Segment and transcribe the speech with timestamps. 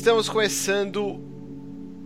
[0.00, 1.20] Estamos começando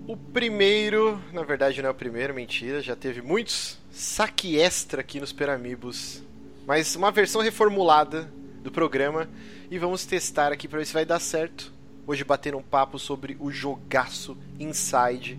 [0.09, 5.21] o primeiro, na verdade não é o primeiro, mentira, já teve muitos saque extra aqui
[5.21, 6.21] nos Peramibos,
[6.67, 8.29] mas uma versão reformulada
[8.65, 9.29] do programa
[9.71, 11.73] e vamos testar aqui para ver se vai dar certo.
[12.05, 15.39] Hoje batendo um papo sobre o jogaço Inside.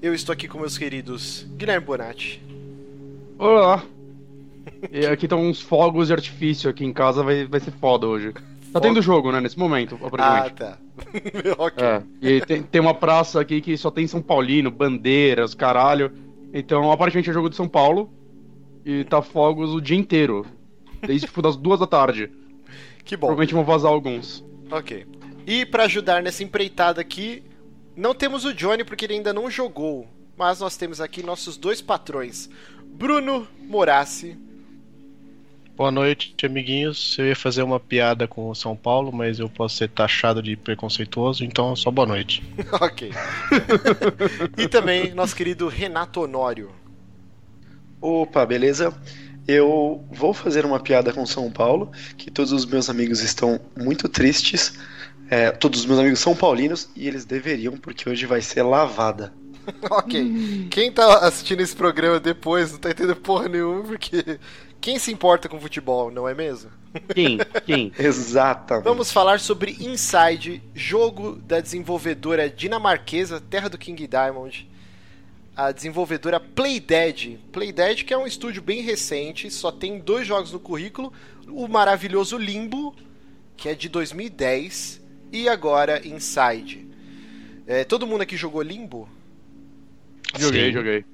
[0.00, 2.42] Eu estou aqui com meus queridos Guilherme Bonatti.
[3.38, 3.84] Olá.
[4.90, 8.32] E aqui estão uns fogos de artifício aqui em casa, vai, vai ser foda hoje.
[8.72, 10.62] Tá tendo jogo, né, nesse momento, aparentemente.
[10.62, 10.78] Ah, tá.
[11.58, 11.84] ok.
[11.84, 16.12] É, e tem, tem uma praça aqui que só tem São Paulino, bandeiras, caralho.
[16.52, 18.12] Então, aparentemente é jogo de São Paulo.
[18.84, 20.46] E tá fogos o dia inteiro.
[21.06, 22.30] Desde tipo das duas da tarde.
[23.04, 23.26] Que bom.
[23.26, 24.44] Provavelmente vão vazar alguns.
[24.70, 25.06] Ok.
[25.46, 27.42] E para ajudar nessa empreitada aqui,
[27.96, 30.06] não temos o Johnny porque ele ainda não jogou.
[30.36, 32.48] Mas nós temos aqui nossos dois patrões.
[32.86, 34.38] Bruno Morassi.
[35.80, 37.16] Boa noite, amiguinhos.
[37.18, 40.54] Eu ia fazer uma piada com o São Paulo, mas eu posso ser taxado de
[40.54, 42.42] preconceituoso, então só boa noite.
[42.78, 43.10] ok.
[44.58, 46.70] e também nosso querido Renato Honório.
[47.98, 48.92] Opa, beleza?
[49.48, 54.06] Eu vou fazer uma piada com São Paulo, que todos os meus amigos estão muito
[54.06, 54.74] tristes.
[55.30, 59.32] É, todos os meus amigos são paulinos e eles deveriam, porque hoje vai ser lavada.
[59.90, 60.68] ok.
[60.70, 64.38] Quem tá assistindo esse programa depois não tá entendendo porra nenhuma, porque
[64.80, 66.70] quem se importa com futebol, não é mesmo?
[67.14, 67.38] Quem?
[67.66, 67.92] Quem?
[67.98, 68.84] Exatamente.
[68.84, 74.68] Vamos falar sobre Inside, jogo da desenvolvedora dinamarquesa Terra do King Diamond.
[75.56, 77.38] A desenvolvedora Playdead.
[77.52, 81.12] Playdead que é um estúdio bem recente, só tem dois jogos no currículo.
[81.48, 82.94] O maravilhoso Limbo,
[83.56, 86.88] que é de 2010, e agora Inside.
[87.66, 89.08] É, todo mundo aqui jogou Limbo?
[90.38, 90.72] Joguei, Sim.
[90.72, 91.04] joguei.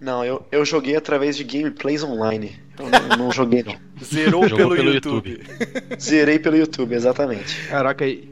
[0.00, 2.58] Não, eu, eu joguei através de gameplays online.
[2.80, 3.74] Eu não, não joguei, não.
[4.02, 5.40] Zerou Jogou pelo, pelo YouTube.
[6.00, 7.66] Zerei pelo YouTube, exatamente.
[7.68, 8.28] Caraca, e-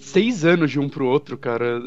[0.00, 1.82] seis anos de um pro outro, cara.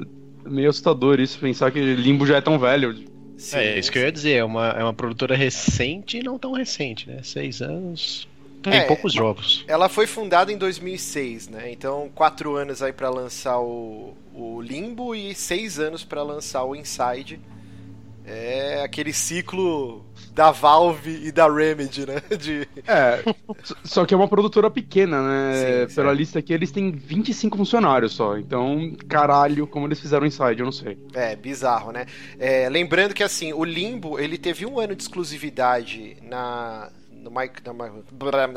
[0.45, 2.95] Meio assustador isso, pensar que Limbo já é tão velho.
[3.37, 6.37] Sim, é isso que eu ia dizer, é uma, é uma produtora recente e não
[6.39, 7.19] tão recente, né?
[7.23, 8.27] Seis anos.
[8.61, 8.81] Tem É.
[8.85, 9.63] poucos jogos.
[9.67, 11.71] Ela foi fundada em 2006, né?
[11.71, 16.75] Então, quatro anos aí pra lançar o, o Limbo e seis anos pra lançar o
[16.75, 17.39] Inside.
[18.27, 22.21] É aquele ciclo da Valve e da Remedy, né?
[22.37, 22.67] De...
[22.87, 23.23] É,
[23.83, 25.53] só que é uma produtora pequena, né?
[25.53, 26.17] Sim, Pela certo.
[26.17, 28.37] lista aqui, eles têm 25 funcionários só.
[28.37, 30.97] Então, caralho, como eles fizeram Inside, eu não sei.
[31.13, 32.05] É, bizarro, né?
[32.37, 36.91] É, lembrando que, assim, o Limbo, ele teve um ano de exclusividade na...
[37.11, 37.73] No mic, na,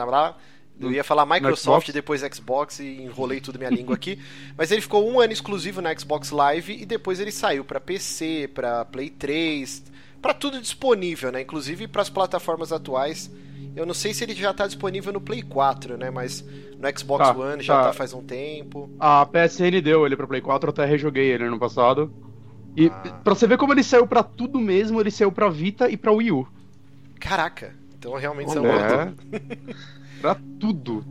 [0.04, 0.36] blá,
[0.81, 1.94] eu ia falar Microsoft, Xbox?
[1.94, 4.19] depois Xbox e enrolei tudo minha língua aqui.
[4.56, 8.50] Mas ele ficou um ano exclusivo na Xbox Live e depois ele saiu pra PC,
[8.55, 9.83] pra Play 3,
[10.22, 11.41] pra tudo disponível, né?
[11.43, 13.31] Inclusive para as plataformas atuais.
[13.77, 16.11] Eu não sei se ele já tá disponível no Play 4, né?
[16.11, 17.83] Mas no Xbox Tá, One já tá.
[17.89, 18.91] tá faz um tempo.
[18.99, 22.12] A PSN deu ele pra Play 4, eu até rejoguei ele ano passado.
[22.77, 23.21] E Ah.
[23.25, 26.12] pra você ver como ele saiu pra tudo mesmo, ele saiu pra Vita e pra
[26.12, 26.47] Wii U.
[27.21, 28.78] Caraca, então realmente são É.
[28.78, 29.22] pra tudo,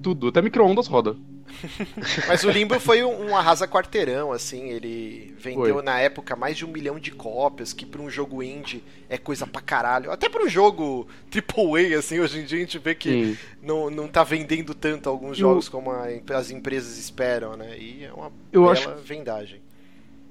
[0.01, 0.27] tudo.
[0.27, 1.15] Até micro-ondas roda.
[2.27, 5.81] Mas o Limbo foi um, um arrasa quarteirão, assim, ele vendeu Foi.
[5.83, 9.47] na época mais de um milhão de cópias, que pra um jogo indie é coisa
[9.47, 10.11] pra caralho.
[10.11, 13.37] Até pra um jogo AAA, assim, hoje em dia a gente vê que Sim.
[13.63, 17.77] não, não tá vendendo tanto alguns jogos como a- as empresas esperam, né?
[17.79, 19.61] E é uma Eu bela acho- vendagem.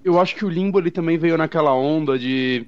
[0.05, 2.67] Eu acho que o Limbo ele também veio naquela onda de.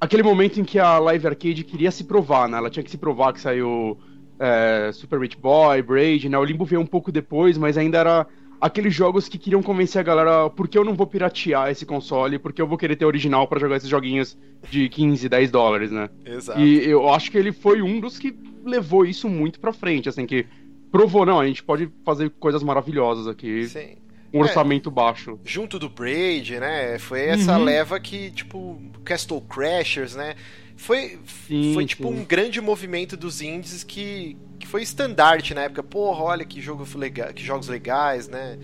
[0.00, 2.58] Aquele momento em que a Live Arcade queria se provar, né?
[2.58, 3.96] Ela tinha que se provar que saiu
[4.38, 6.38] é, Super Meat Boy, Braid, né?
[6.38, 8.26] O Limbo veio um pouco depois, mas ainda era
[8.60, 12.38] aqueles jogos que queriam convencer a galera por que eu não vou piratear esse console,
[12.38, 14.38] porque eu vou querer ter original pra jogar esses joguinhos
[14.70, 16.08] de 15, 10 dólares, né?
[16.24, 16.58] Exato.
[16.60, 18.34] E eu acho que ele foi um dos que
[18.64, 20.46] levou isso muito pra frente, assim, que
[20.90, 23.96] provou, não, a gente pode fazer coisas maravilhosas aqui, Sim.
[24.32, 25.38] com um orçamento baixo.
[25.44, 26.98] junto do Braid, né?
[26.98, 27.64] Foi essa Uhum.
[27.64, 30.36] leva que, tipo, Castle Crashers, né?
[30.84, 32.14] Foi, Sim, foi tipo sim.
[32.14, 35.82] um grande movimento dos indies que, que foi estandarte na época.
[35.82, 38.58] Porra, olha que jogo lega, que jogos legais, né?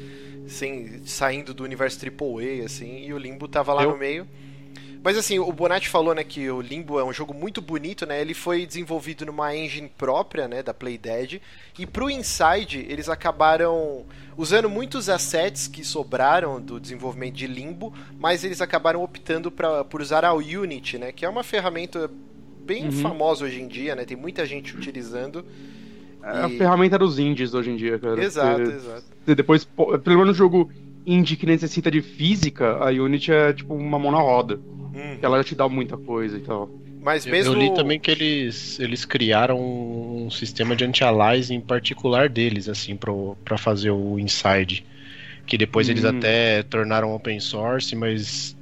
[0.47, 4.27] Sem, saindo do universo AAA, assim, e o Limbo tava lá Eu- no meio.
[5.02, 8.20] Mas assim, o Bonatti falou, né, que o Limbo é um jogo muito bonito, né?
[8.20, 11.41] Ele foi desenvolvido numa engine própria, né, da Playdead.
[11.79, 14.05] E pro Inside, eles acabaram
[14.37, 20.02] usando muitos assets que sobraram do desenvolvimento de Limbo, mas eles acabaram optando pra, por
[20.02, 22.11] usar a Unity, né, que é uma ferramenta
[22.62, 22.93] bem Uhum.
[22.93, 24.05] famosa hoje em dia, né?
[24.05, 25.44] Tem muita gente utilizando.
[26.23, 28.23] É a E- ferramenta dos indies hoje em dia, cara.
[28.23, 29.05] Exato, Você- exato.
[29.25, 29.64] você depois,
[30.05, 30.70] pelo menos jogo
[31.06, 34.56] indie que necessita de física, a Unity é tipo uma mão na roda.
[34.94, 35.19] Hum.
[35.23, 36.69] Ela já te dá muita coisa e tal.
[37.02, 42.29] Mas Eu- mesmo Eu li também que eles, eles criaram um sistema de anti-aliasing particular
[42.29, 44.85] deles, assim, pro, pra fazer o Inside.
[45.47, 46.17] que depois eles Hum.
[46.17, 48.56] até tornaram open source, mas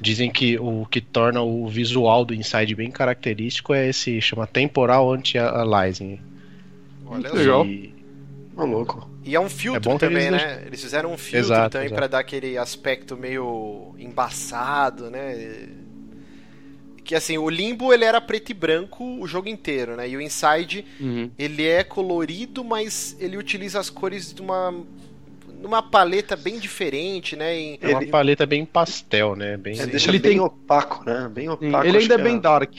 [0.00, 5.12] dizem que o que torna o visual do Inside bem característico é esse chama temporal
[5.12, 6.20] anti-aliasing.
[7.06, 7.64] Olha Legal.
[7.64, 7.68] só.
[7.68, 7.92] E-
[8.56, 9.10] Ô, louco.
[9.28, 10.62] E é um filtro É também, eles né?
[10.66, 15.68] Eles fizeram um filtro Exato, também pra dar aquele aspecto meio embaçado, né?
[17.04, 20.08] Que assim, o Limbo ele era preto e branco o jogo inteiro, né?
[20.08, 21.30] E o Inside Uhum.
[21.38, 24.74] ele é colorido, mas ele utiliza as cores de uma
[25.60, 27.54] numa paleta bem diferente, né?
[27.58, 29.58] Em- É uma Ele- paleta bem pastel, né?
[29.58, 31.28] Bem É, deixa Ele bem tem- opaco, né?
[31.30, 31.86] Bem Sim, opaco.
[31.86, 32.72] ele ainda é bem dark,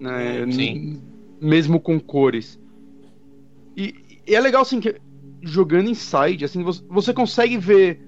[0.00, 0.46] né?
[0.50, 1.00] Sim.
[1.40, 2.58] Mesmo com cores.
[3.76, 3.94] E,
[4.26, 4.96] e é legal, assim, que
[5.42, 8.00] jogando Inside, assim, você, você consegue ver.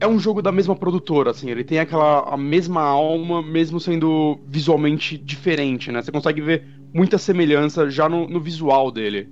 [0.00, 4.38] É um jogo da mesma produtora, assim, ele tem aquela a mesma alma, mesmo sendo
[4.46, 6.00] visualmente diferente, né?
[6.00, 6.64] Você consegue ver
[6.94, 9.28] muita semelhança já no, no visual dele.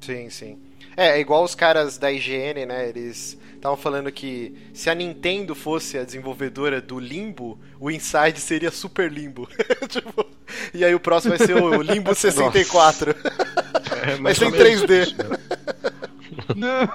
[0.00, 0.58] Sim, sim.
[0.96, 2.90] É, é igual os caras da IGN, né?
[2.90, 8.70] Eles estavam falando que se a Nintendo fosse a desenvolvedora do Limbo, o Inside seria
[8.70, 9.48] Super Limbo.
[9.88, 10.26] Tipo,
[10.74, 13.14] e aí o próximo vai ser o Limbo 64.
[14.04, 15.14] É, Mas ou menos 3D.
[16.54, 16.88] Não.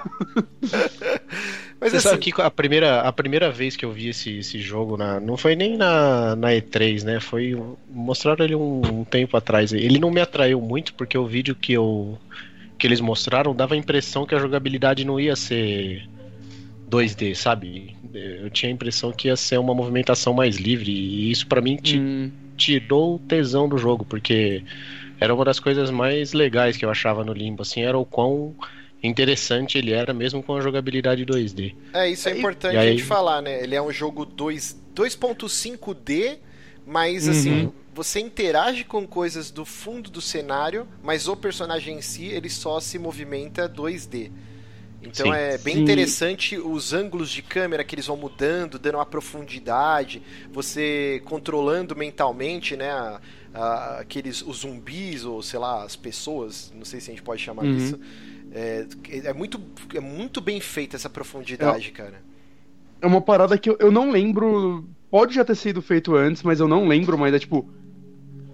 [1.80, 4.60] Mas Você assim, sabe que a primeira, a primeira vez que eu vi esse, esse
[4.60, 7.20] jogo, na, não foi nem na, na E3, né?
[7.20, 7.54] Foi.
[7.88, 9.72] Mostraram ele um, um tempo atrás.
[9.72, 12.18] Ele não me atraiu muito porque o vídeo que, eu,
[12.78, 16.08] que eles mostraram dava a impressão que a jogabilidade não ia ser
[16.86, 17.96] 2D, sabe?
[18.14, 20.90] Eu tinha a impressão que ia ser uma movimentação mais livre.
[20.92, 24.64] E isso pra mim Hum, tirou o tesão do jogo, porque
[25.20, 28.56] era uma das coisas mais legais que eu achava no Limbo, assim, era o quão
[29.02, 31.74] interessante ele era, mesmo com a jogabilidade 2D.
[31.92, 33.62] é isso é importante aí- a gente falar, né?
[33.62, 36.38] Ele é um jogo 2 2.5D,
[36.86, 37.30] mas Uhum.
[37.30, 42.48] assim, você interage com coisas do fundo do cenário, mas o personagem em si, ele
[42.50, 44.30] só se movimenta 2D.
[45.00, 45.32] Então Sim.
[45.32, 45.82] é bem Sim.
[45.82, 50.20] interessante os ângulos de câmera que eles vão mudando, dando uma profundidade,
[50.52, 53.20] você controlando mentalmente, né, a-
[53.54, 57.40] a- aqueles os zumbis ou sei lá as pessoas, não sei se a gente pode
[57.40, 57.76] chamar Uhum.
[57.76, 58.00] disso.
[58.58, 58.86] É,
[59.28, 59.60] é muito
[59.94, 62.22] é muito bem feita essa profundidade, cara.
[63.00, 64.84] é uma parada que eu, eu não lembro.
[65.10, 67.68] Pode já ter sido feito antes, mas eu não lembro, mas é tipo.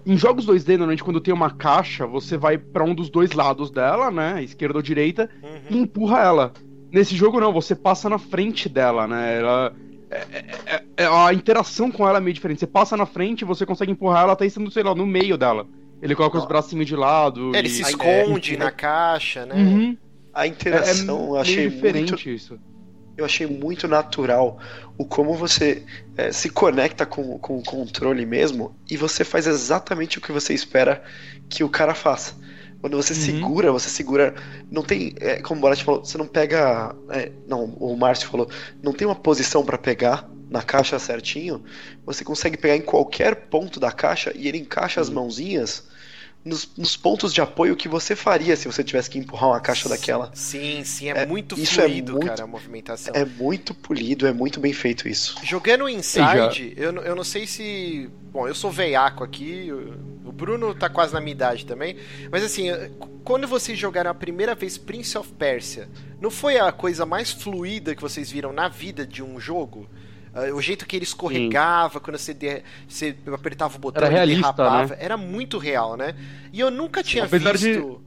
[0.05, 3.71] Em jogos 2D, normalmente quando tem uma caixa, você vai pra um dos dois lados
[3.71, 4.43] dela, né?
[4.43, 5.27] Esquerda ou direita,
[5.69, 5.81] e Uhum.
[5.81, 6.53] empurra ela.
[6.91, 9.39] Nesse jogo não, você passa na frente dela, né?
[9.39, 9.73] Ela,
[10.11, 12.59] é- é- é- é- a interação com ela é meio diferente.
[12.59, 15.65] Você passa na frente, você consegue empurrar ela até estando, sei lá, no meio dela.
[16.01, 16.47] Ele coloca os Ah.
[16.47, 17.55] bracinhos de lado.
[17.55, 19.55] É, ele e- se Aí, esconde é, na caixa, né?
[19.55, 19.97] Uhum.
[20.35, 22.59] A É, interação eu meio achei diferente muito isso.
[23.17, 24.59] eu achei muito natural
[24.97, 25.85] o como você
[26.17, 30.53] é, se conecta com, com o controle mesmo e você faz exatamente o que você
[30.53, 31.03] espera
[31.49, 32.35] que o cara faça.
[32.81, 33.15] Quando você Uhum.
[33.15, 34.35] segura, você segura.
[34.69, 35.13] Não tem.
[35.19, 36.95] é, como o Borat falou, você não pega.
[37.11, 38.49] é, não, o Márcio falou,
[38.83, 41.63] não tem uma posição pra pegar na caixa certinho.
[42.05, 45.87] Você consegue pegar em qualquer ponto da caixa e ele encaixa as mãozinhas
[46.45, 49.89] nos, nos pontos de apoio que você faria se você tivesse que empurrar uma caixa
[49.89, 50.29] daquela.
[50.35, 53.13] Sim, sim, é, É, muito isso é fluido, muito- cara, a movimentação.
[53.15, 55.35] É muito polido, é muito bem feito isso.
[55.43, 58.09] Jogando Inside, eu, não- eu não sei se.
[58.31, 61.97] Bom, eu sou veiaco aqui, o o Bruno tá quase na minha idade também.
[62.31, 62.65] Mas assim,
[63.23, 65.87] quando vocês jogaram a primeira vez Prince of Persia,
[66.19, 69.87] não foi a coisa mais fluida que vocês viram na vida de um jogo?
[70.35, 74.15] Ah, O jeito que ele escorregava, quando você, de- você apertava o botão Era ele
[74.33, 74.93] realista, derrapava.
[74.99, 76.13] Era muito real, né?
[76.51, 78.01] E eu nunca tinha Apesar de- visto.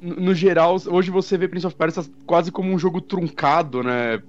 [0.00, 4.20] no no geral, hoje você vê Prince of Persia quase como um jogo truncado, né?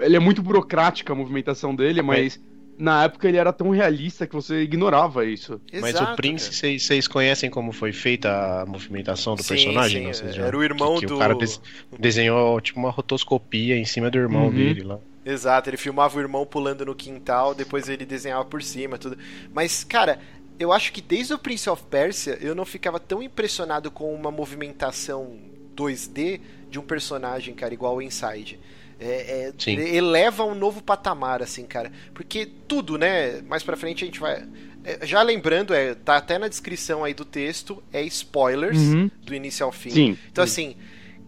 [0.00, 2.40] Ele é muito burocrática a movimentação dele, mas
[2.76, 5.60] na época ele era tão realista que você ignorava isso.
[5.72, 10.12] Mas Exato, o Prince, vocês conhecem como foi feita a movimentação do Sim, personagem?
[10.12, 10.32] sim, não?
[10.32, 11.60] Já- era o irmão que, que do- O cara des-
[11.98, 14.52] desenhou tipo uma rotoscopia em cima do irmão Uhum.
[14.54, 14.98] dele lá.
[15.30, 19.18] Exato, ele filmava o irmão pulando no quintal, depois ele desenhava por cima, tudo.
[19.52, 20.18] Mas, cara,
[20.58, 24.30] eu acho que desde o Prince of Persia eu não ficava tão impressionado com uma
[24.30, 25.38] movimentação
[25.76, 28.58] 2D de um personagem, cara, igual o Inside.
[29.00, 31.92] É, é, eleva um novo patamar, assim, cara.
[32.12, 33.40] Porque tudo, né?
[33.42, 34.44] Mais pra frente a gente vai.
[34.82, 39.08] é, já lembrando, é, tá até na descrição aí do texto, é spoilers Uhum.
[39.22, 39.90] do início ao fim.
[39.90, 40.18] Sim.
[40.32, 40.74] Então, assim,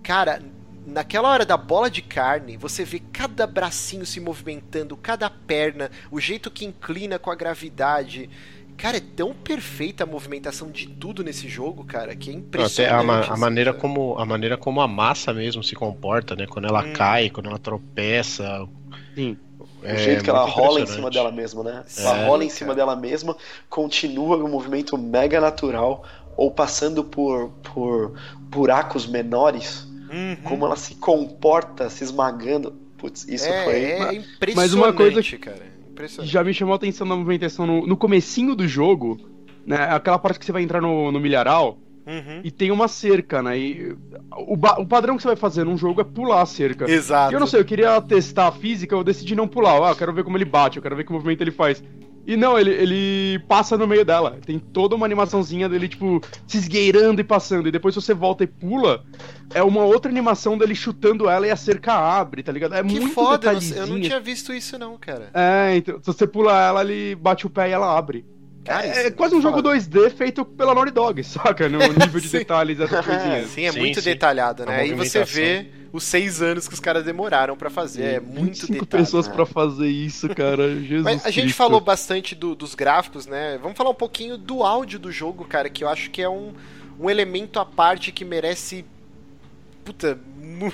[0.02, 0.42] cara,
[0.90, 6.20] naquela hora da bola de carne, você vê cada bracinho se movimentando, cada perna, o
[6.20, 8.28] jeito que inclina com a gravidade.
[8.76, 12.90] Cara, é tão perfeita a movimentação de tudo nesse jogo, cara, que é Até impressionante.
[12.90, 13.74] a, ma- a assim, maneira cara.
[13.74, 16.46] como a maneira como a massa mesmo se comporta, né?
[16.46, 16.84] Quando ela Hum.
[16.84, 18.68] cai, quando ela tropeça.
[19.16, 19.38] Sim.
[19.82, 21.84] é O jeito que ela rola em cima dela mesma, né?
[21.86, 22.50] Sim, ela rola em cara.
[22.50, 23.36] cima dela mesma,
[23.68, 26.04] continua um movimento mega natural,
[26.36, 28.14] ou passando por, por
[28.50, 30.36] buracos menores, Uhum.
[30.44, 32.72] como ela se comporta, se esmagando.
[32.98, 33.74] Putz, isso é, foi.
[33.74, 35.62] É impressionante, Mas uma coisa que cara.
[35.90, 36.30] Impressionante.
[36.32, 39.18] já me chamou a atenção na movimentação no, no comecinho do jogo,
[39.66, 39.76] né?
[39.76, 42.40] Aquela parte que você vai entrar no, no milharal Uhum.
[42.42, 43.56] e tem uma cerca, né?
[43.58, 43.96] E
[44.36, 46.90] o, o padrão que você vai fazer num jogo é pular a cerca.
[46.90, 47.32] Exato.
[47.32, 49.80] E eu não sei, eu queria testar a física, eu decidi não pular.
[49.86, 51.82] Ah, eu quero ver como ele bate, eu quero ver que movimento ele faz.
[52.26, 54.38] E não, ele, ele passa no meio dela.
[54.44, 57.68] Tem toda uma animaçãozinha dele, tipo, se esgueirando e passando.
[57.68, 59.04] E depois, se você volta e pula,
[59.54, 62.74] é uma outra animação dele chutando ela e a cerca abre, tá ligado?
[62.74, 65.30] É Que muito foda, eu não tinha visto isso não, cara.
[65.34, 68.24] É, então, se você pula ela, ele bate o pé e ela abre.
[68.64, 69.70] Cara, é, isso quase um jogo foda.
[69.76, 71.68] 2D feito pela Naughty Dog, saca?
[71.68, 73.48] No nível de detalhes dessas coisinhas.
[73.50, 74.10] Sim, é Sim, muito sim.
[74.10, 74.76] detalhado, A né?
[74.80, 78.02] Aí você vê os seis anos que os caras demoraram pra fazer.
[78.04, 79.02] É muito 25 detalhe.
[79.02, 79.34] pessoas né?
[79.34, 80.76] pra fazer isso, cara.
[80.76, 81.56] Jesus Mas a gente Cristo.
[81.56, 83.58] falou bastante do- dos gráficos, né?
[83.60, 86.52] Vamos falar um pouquinho do áudio do jogo, cara, que eu acho que é um,
[87.00, 88.84] um elemento à parte que merece.
[89.84, 90.70] Puta, mu-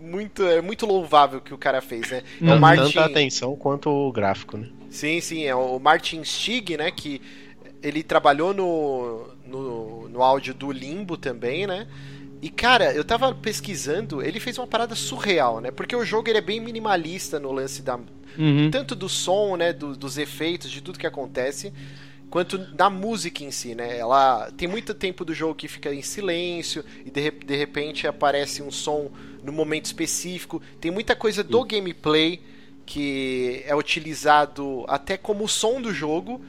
[0.00, 2.22] muito, é muito louvável que o cara fez, né?
[2.40, 2.92] É o Tanto Martin.
[2.92, 4.66] Tanta atenção quanto o gráfico, né?
[4.88, 6.90] Sim, sim, é o Martin Stig, né?
[6.90, 7.20] Que
[7.82, 11.86] ele trabalhou no, no, no áudio do Limbo também, né?
[12.40, 15.70] E cara, eu tava pesquisando, ele fez uma parada surreal, né?
[15.70, 17.98] Porque o jogo ele é bem minimalista no lance da,
[18.38, 18.70] Uhum.
[18.70, 21.72] tanto do som, né, do- dos efeitos, de tudo que acontece,
[22.28, 23.96] quanto da música em si, né?
[23.98, 28.62] Ela tem muito tempo do jogo que fica em silêncio e de, de repente aparece
[28.62, 29.10] um som
[29.42, 30.60] no momento específico.
[30.80, 32.42] Tem muita coisa do gameplay
[32.86, 36.40] que é utilizado até como som do jogo.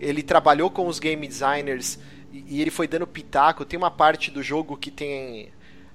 [0.00, 1.98] Ele trabalhou com os game designers
[2.32, 3.64] e ele foi dando pitaco.
[3.64, 5.50] Tem uma parte do jogo que tem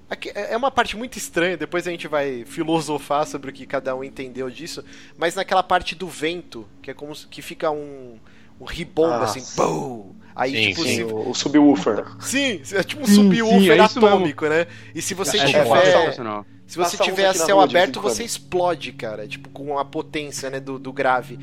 [0.08, 3.94] Aqui- É uma parte muito estranha, depois a gente vai filosofar sobre o que cada
[3.94, 4.84] um entendeu disso,
[5.16, 8.18] mas naquela parte do vento, que é como que fica um,
[8.60, 9.54] um ribombo Ah, assim, sim.
[9.54, 10.14] BOOM!
[10.34, 10.94] Aí, Sim, tipo, sim.
[10.96, 12.04] se- O, o subwoofer.
[12.20, 14.66] sim, é tipo um Sim, subwoofer sim, é atômico, né?
[14.94, 15.64] E se você É, tiver.
[15.66, 16.46] sensacional.
[16.66, 19.26] Se você Passa tiver na céu rua aberto, você explode, cara.
[19.26, 21.36] Tipo, com a potência, né, do, do grave.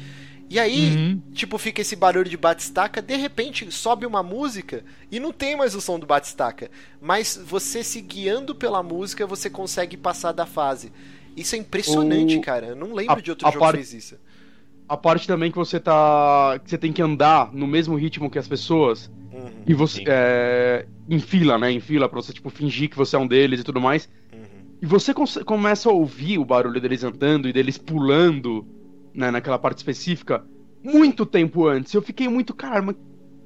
[0.50, 1.22] E aí, Uhum.
[1.34, 5.76] tipo, fica esse barulho de batistaca, de repente sobe uma música e não tem mais
[5.76, 6.72] o som do batistaca.
[7.02, 10.90] Mas você se guiando pela música, você consegue passar da fase.
[11.36, 12.68] Isso é impressionante, O- cara.
[12.68, 14.16] Eu não lembro a- de outro jogo par- que fez isso.
[14.88, 16.60] A parte também que você tá.
[16.64, 19.12] que você tem que andar no mesmo ritmo que as pessoas.
[19.32, 20.04] Uhum, E você.
[20.08, 21.72] É, em fila, né?
[21.72, 24.10] Em fila, pra você, tipo, fingir que você é um deles e tudo mais.
[24.34, 24.40] uhum.
[24.82, 28.66] E você começa a ouvir o barulho deles andando e deles pulando,
[29.14, 30.46] né, naquela parte específica,
[30.84, 31.94] muito tempo antes.
[31.94, 32.96] Eu fiquei muito, caralho, mas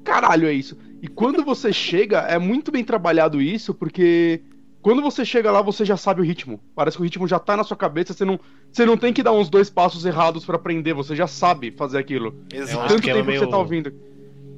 [0.04, 0.76] caralho é isso.
[1.00, 4.42] E quando você chega, é muito bem trabalhado isso, porque
[4.82, 6.60] quando você chega lá, você já sabe o ritmo.
[6.74, 8.38] Parece que o ritmo já tá na sua cabeça, você não,
[8.70, 11.98] você não tem que dar uns dois passos errados pra aprender, você já sabe fazer
[11.98, 12.34] aquilo.
[12.52, 12.84] Exato.
[12.84, 13.92] um Tanto tempo que você meio- tá ouvindo.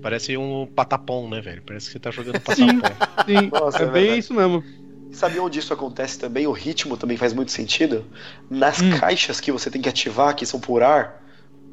[0.03, 1.63] Parece um patapom, né, velho?
[1.65, 2.79] Parece que você tá jogando Sim.
[2.81, 3.25] patapom.
[3.27, 4.63] Sim, Nossa, é é bem isso mesmo.
[5.13, 6.47] Sabe onde isso acontece também?
[6.47, 8.05] O ritmo também faz muito sentido.
[8.51, 8.99] Nas Hum.
[8.99, 11.24] caixas que você tem que ativar, que são por ar,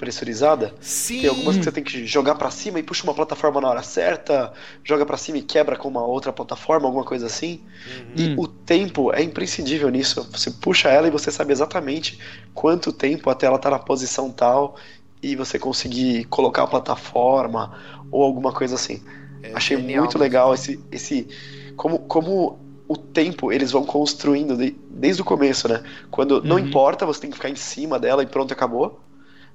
[0.01, 0.75] pressurizada.
[0.81, 1.21] Sim.
[1.21, 3.83] Tem algumas que você tem que jogar pra cima e puxa uma plataforma na hora
[3.83, 4.53] certa,
[4.83, 7.63] joga pra cima e quebra com uma outra plataforma, alguma coisa assim.
[7.85, 8.03] Uhum.
[8.15, 8.35] E Hum.
[8.37, 10.27] o tempo é imprescindível nisso.
[10.31, 12.19] Você puxa ela e você sabe exatamente
[12.53, 14.75] quanto tempo até ela tá na posição tal
[15.21, 17.71] e você conseguir colocar a plataforma
[18.09, 19.03] ou alguma coisa assim.
[19.43, 20.19] É Achei genial muito mesmo.
[20.19, 21.27] legal esse, esse
[21.75, 25.83] como, como o tempo eles vão construindo de- desde o começo, né?
[26.09, 26.59] Quando não Uhum.
[26.59, 28.99] importa, você tem que ficar em cima dela e pronto, acabou.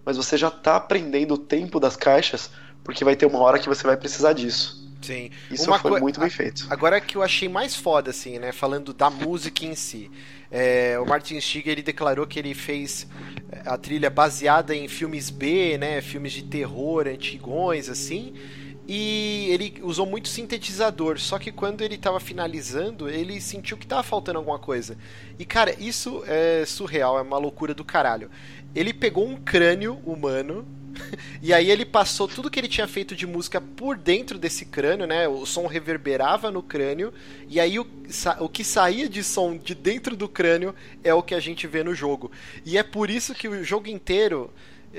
[0.07, 2.49] Mas você já tá aprendendo o tempo das caixas,
[2.85, 4.87] porque vai ter uma hora que você vai precisar disso.
[5.03, 5.31] Sim.
[5.51, 6.67] Isso Uma foi muito bem feito.
[6.71, 8.53] Agora que eu achei mais foda, assim, né?
[8.53, 10.11] Falando da música em si.
[10.51, 13.07] É, o Martin Stiger ele declarou que ele fez
[13.51, 16.01] é, a trilha baseada em filmes B, né?
[16.01, 18.35] Filmes de terror antigões, assim.
[18.89, 24.05] E ele usou muito sintetizador, só que quando ele tava finalizando, ele sentiu que tava
[24.05, 24.97] faltando alguma coisa.
[25.39, 28.31] E cara, isso é surreal, é uma loucura do caralho.
[28.75, 30.65] Ele pegou um crânio humano
[31.43, 35.07] e aí ele passou tudo que ele tinha feito de música por dentro desse crânio,
[35.07, 35.27] né?
[35.27, 37.13] O som reverberava no crânio
[37.49, 37.87] e aí o,
[38.39, 41.83] o que saía de som de dentro do crânio é o que a gente vê
[41.83, 42.31] no jogo.
[42.65, 44.51] E é por isso que o jogo inteiro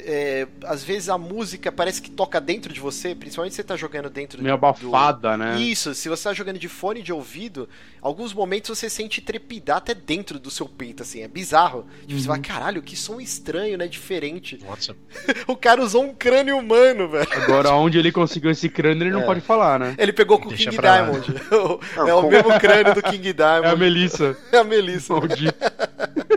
[0.06, 3.76] é, às vezes a música parece que toca dentro de você, principalmente se você tá
[3.76, 5.60] jogando dentro Meio do- abafada, né?
[5.60, 7.68] Isso, se você tá jogando de fone de ouvido,
[8.02, 11.86] alguns momentos você sente trepidar até dentro do seu peito, assim, é bizarro.
[12.08, 13.88] Tipo, você fala, caralho, que som estranho, né?
[13.88, 14.60] Diferente.
[14.66, 14.96] Nossa,
[15.48, 17.28] O cara usou um crânio humano, velho.
[17.32, 19.26] Agora, onde ele conseguiu esse crânio, ele não É.
[19.26, 19.96] pode falar, né?
[19.98, 20.78] Ele pegou com o King.
[20.78, 21.28] Diamond.
[21.98, 23.80] Não, é o com- mesmo crânio do King É a Diamond.
[23.80, 24.38] Melissa.
[24.52, 25.14] É a Melissa.
[25.14, 25.74] Maldita.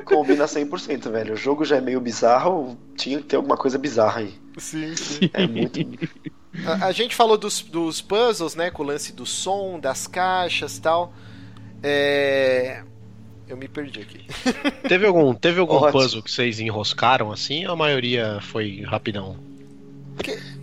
[0.04, 1.34] Combina 100%, velho.
[1.34, 4.34] O jogo já é meio bizarro, tinha que ter alguma coisa bizarra aí.
[4.56, 5.30] Sim, sim.
[5.34, 5.80] É muito.
[6.64, 8.70] A, a gente falou dos, dos puzzles, né?
[8.70, 11.12] Com o lance do som, das caixas e tal.
[11.82, 12.82] É,
[13.48, 14.24] eu me perdi aqui.
[14.88, 15.92] Teve algum, teve algum Ótimo.
[15.92, 19.36] puzzle que vocês enroscaram assim ou a maioria foi rapidão?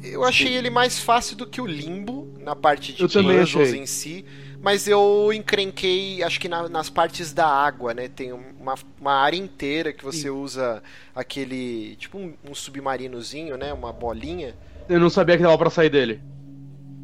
[0.03, 3.69] Eu achei ele mais fácil do que o Limbo, na parte de Eu também puzzles
[3.69, 3.81] achei.
[3.81, 4.25] em si.
[4.61, 8.07] Mas eu encrenquei, acho que na- nas partes da água, né?
[8.07, 10.81] Tem uma, uma área inteira que você usa
[11.15, 11.95] aquele.
[11.97, 13.71] Tipo um, um submarinozinho, né?
[13.71, 14.55] Uma bolinha.
[14.89, 16.21] Eu não sabia que dava pra sair dele.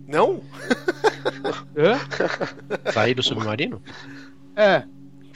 [0.08, 0.42] Não?
[1.78, 2.00] Hã?
[2.92, 3.82] Sair do submarino?
[4.56, 4.84] É.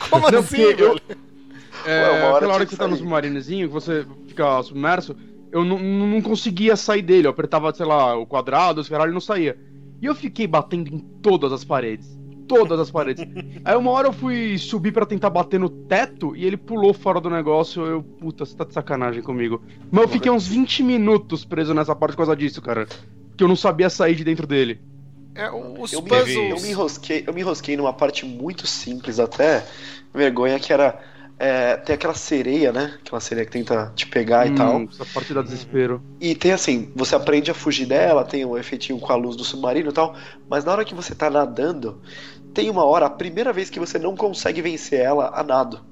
[0.09, 1.00] Como Não, assim, eu-?
[1.86, 5.15] É, Ué, hora hora que que você tá no submarinozinho, que você fica submerso,
[5.51, 7.27] eu não, não conseguia sair dele.
[7.27, 9.57] Eu apertava, sei lá, o quadrado, os caralho, e não saía.
[10.01, 12.18] E eu fiquei batendo em todas as paredes.
[12.48, 13.25] Todas as paredes.
[13.66, 17.20] Aí uma hora eu fui subir pra tentar bater no teto e ele pulou fora
[17.20, 17.86] do negócio.
[17.86, 19.62] Eu, puta, você tá de sacanagem comigo.
[19.92, 22.88] Mas eu fiquei uns 20 minutos preso nessa parte por causa disso, cara.
[23.30, 24.80] Porque eu não sabia sair de dentro dele.
[25.36, 26.36] É, os Eu me, puzzles.
[26.36, 29.66] eu, me enrosquei, eu me enrosquei numa parte muito simples até,
[30.13, 31.00] vergonha, que era.
[31.39, 32.98] É, tem aquela sereia, né?
[33.01, 34.89] Aquela sereia que tenta te pegar e Hum, tal.
[34.89, 36.01] Essa parte dá desespero.
[36.20, 39.43] E tem assim, você aprende a fugir dela, tem um efeitinho com a luz do
[39.43, 40.15] submarino e tal,
[40.50, 42.02] mas na hora que você tá nadando,
[42.54, 45.86] tem uma hora, a primeira vez que você não consegue vencer ela a nado.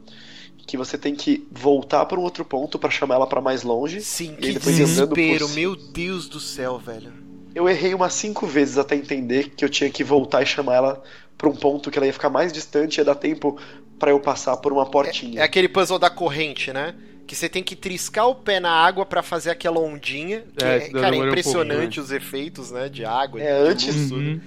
[0.67, 4.01] Que você tem que voltar para um outro ponto pra chamar ela pra mais longe.
[4.01, 7.13] Sim, E que depois andando por desespero, meu Deus do céu, velho.
[7.53, 11.03] Eu errei umas cinco vezes até entender que eu tinha que voltar e chamar ela
[11.37, 13.57] pra um ponto que ela ia ficar mais distante e ia dar tempo
[13.99, 15.39] pra eu passar por uma portinha.
[15.41, 16.93] É aquele puzzle da corrente, né?
[17.27, 20.43] Que você tem que triscar o pé na água pra fazer aquela ondinha.
[20.57, 22.87] Que É, é, cara, é um impressionante pouquinho, os efeitos, né?
[22.89, 23.41] De água.
[23.41, 24.39] É, de antes- luz, Uhum.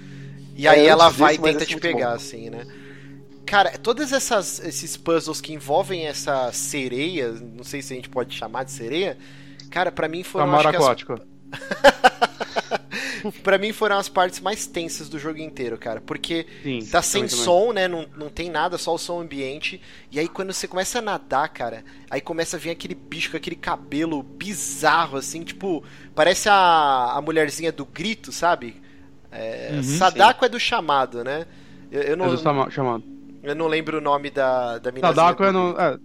[0.55, 2.15] E aí É, ela vai e tenta te é muito pegar, bom.
[2.15, 2.65] assim, né?
[3.45, 8.35] Cara, todos essas, esses puzzles que envolvem essa sereia, não sei se a gente pode
[8.35, 9.17] chamar de sereia,
[9.71, 10.83] cara, pra mim foram acho Tamara que as
[13.43, 15.99] Pra mim foram as partes mais tensas do jogo inteiro, cara.
[16.01, 17.87] Porque Sim, tá sem som, né?
[17.87, 19.81] Não, não tem nada, só o som ambiente.
[20.11, 23.37] E aí quando você começa a nadar, cara, aí começa a vir aquele bicho com
[23.37, 25.83] aquele cabelo bizarro, assim, tipo,
[26.15, 28.81] parece a, a mulherzinha do grito, sabe?
[29.31, 31.45] É, Uhum, Sadako é do chamado, né?
[31.91, 33.03] Eu, eu É não, do chama- chamado.
[33.43, 35.07] eu não lembro o nome da, da menina.
[35.09, 35.71] Sadako é no.
[35.79, 35.97] É,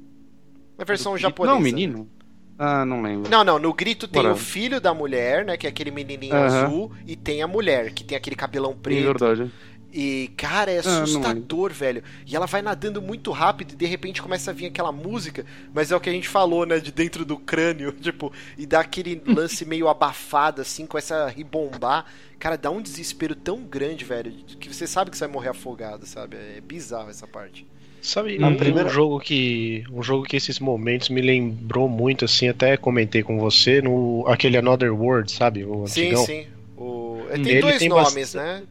[0.76, 1.54] Na versão do- japonesa.
[1.54, 2.08] Não, menino?
[2.58, 3.30] Ah, não lembro.
[3.30, 5.56] Não, não, no grito tem o filho da mulher, né?
[5.56, 9.04] Que é aquele menininho azul, e tem a mulher, que tem aquele cabelão É preto.
[9.04, 9.50] verdade.
[9.96, 12.02] E, cara, é Ah, assustador, velho.
[12.26, 15.92] E ela vai nadando muito rápido e de repente começa a vir aquela música, mas
[15.92, 16.80] é o que a gente falou, né?
[16.80, 22.06] De dentro do crânio, tipo, e dá aquele lance meio abafado, assim, começa a ribombar.
[22.40, 26.06] Cara, dá um desespero tão grande, velho, que você sabe que você vai morrer afogado,
[26.06, 26.36] sabe?
[26.36, 27.64] É bizarro essa parte.
[28.06, 32.48] Sabe, um, primeira- um jogo que um jogo que esses momentos me lembrou muito assim,
[32.48, 36.26] até comentei com você no aquele Another World, sabe, o Sim, antigão.
[36.26, 36.46] sim.
[36.76, 37.22] O...
[37.30, 37.38] é.
[37.38, 38.62] Tem Ele dois tem nomes, bastante- né?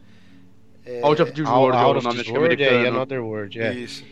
[1.02, 2.86] Out of this Out, World é Out o of this que World é, e.
[2.86, 3.74] Another World, é.
[3.74, 4.04] Isso.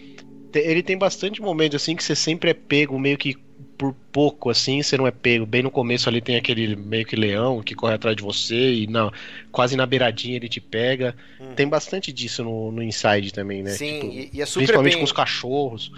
[0.54, 3.36] Ele tem bastante momentos assim que você sempre é pego meio que
[3.76, 5.44] por pouco assim, você não é pego.
[5.44, 8.86] Bem no começo ali tem aquele meio que leão que corre atrás de você e
[8.86, 9.10] na,
[9.50, 11.16] quase na beiradinha ele te pega.
[11.40, 11.54] Hum.
[11.56, 13.70] Tem bastante disso no, no Inside também, né?
[13.72, 15.00] Sim, Tipo, e, e é super principalmente bem...
[15.00, 15.92] com os cachorros.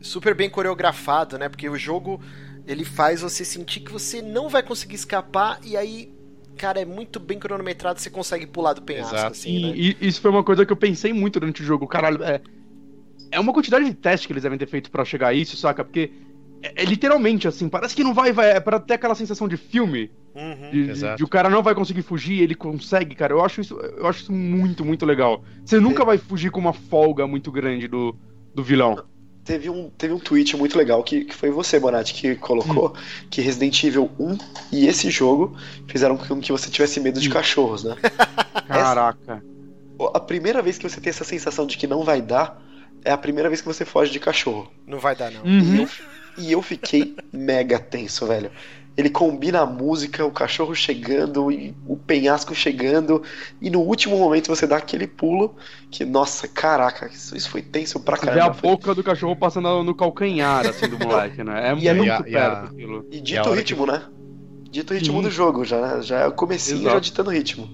[0.00, 1.48] super bem coreografado, né?
[1.48, 2.20] Porque o jogo
[2.66, 6.10] ele faz você sentir que você não vai conseguir escapar e aí,
[6.56, 9.32] cara, é muito bem cronometrado, você consegue pular do penhasco, Exato.
[9.32, 9.72] assim, né?
[9.76, 11.86] E, e isso foi uma coisa que eu pensei muito durante o jogo.
[11.86, 12.40] Caralho, é.
[13.30, 15.84] É uma quantidade de teste que eles devem ter feito pra chegar a isso, saca?
[15.84, 16.10] Porque
[16.66, 18.50] é, é literalmente assim, parece que não vai, vai.
[18.50, 20.10] É pra ter aquela sensação de filme.
[20.34, 20.70] Uhum.
[20.70, 21.16] De, de- Exato.
[21.16, 23.32] de o cara não vai conseguir fugir, ele consegue, cara.
[23.32, 25.42] Eu acho isso, eu acho isso muito, muito legal.
[25.64, 28.14] Você nunca vai fugir com uma folga muito grande do,
[28.54, 29.02] do vilão.
[29.44, 32.94] Teve um, teve um tweet muito legal que, que foi você, Bonatti, que colocou
[33.30, 34.38] que Resident Evil 1
[34.72, 37.32] e esse jogo fizeram com que você tivesse medo de Hum.
[37.32, 37.96] cachorros, né?
[38.66, 39.42] Caraca.
[40.14, 42.60] A primeira vez que você tem essa sensação de que não vai dar
[43.04, 44.70] é a primeira vez que você foge de cachorro.
[44.86, 45.46] Não vai dar, não.
[45.46, 45.76] E, Uhum.
[45.82, 45.88] eu,
[46.38, 48.50] e eu fiquei mega tenso, velho.
[48.96, 53.22] Ele combina a música, o cachorro chegando, e o penhasco chegando,
[53.60, 55.54] e no último momento você dá aquele pulo
[55.90, 58.54] que, nossa, caraca, isso, isso foi tenso pra Você vê a caramba.
[58.54, 61.68] Foi- boca do cachorro passando no calcanhar, assim, do moleque, né?
[61.72, 63.06] É E a- muito e a- e a- perto aquilo.
[63.10, 64.02] E E dito o hora ritmo, né?
[64.70, 65.22] Dito o ritmo Sim.
[65.24, 66.94] do jogo, já, já é o comecinho Exato.
[66.94, 67.68] já ditando o ritmo.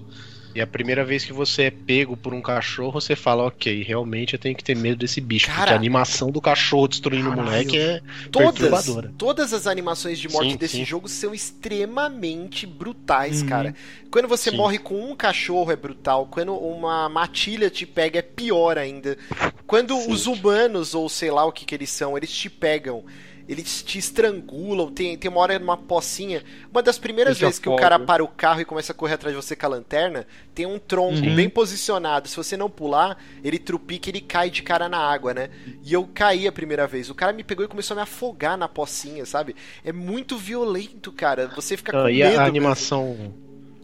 [0.55, 4.33] E a primeira vez que você é pego por um cachorro, você fala, ok, realmente
[4.33, 5.47] eu tenho que ter medo desse bicho.
[5.47, 9.13] Cara, porque a animação do cachorro destruindo o moleque é Todas, perturbadora.
[9.17, 10.85] todas as animações de morte Sim, desse sim.
[10.85, 13.47] jogo são extremamente brutais, Uhum.
[13.47, 13.75] cara.
[14.11, 14.57] Quando você Sim.
[14.57, 19.17] morre com um cachorro é brutal, quando uma matilha te pega é pior ainda.
[19.65, 20.11] Quando Sim.
[20.11, 23.03] os humanos, ou sei lá o que que eles são, eles te pegam,
[23.47, 26.43] eles te estrangulam, tem, tem uma hora numa pocinha.
[26.71, 29.35] Uma das primeiras vezes que o cara para o carro e começa a correr atrás
[29.35, 30.25] de você com a lanterna,
[30.55, 31.35] tem um tronco Uhum.
[31.35, 32.27] bem posicionado.
[32.27, 35.49] Se você não pular, ele trupica e ele cai de cara na água, né?
[35.83, 37.09] E eu caí a primeira vez.
[37.09, 39.55] O cara me pegou e começou a me afogar na pocinha, sabe?
[39.83, 41.47] É muito violento, cara.
[41.55, 42.13] Você fica com Ah, medo.
[42.13, 43.42] e a, a mesmo.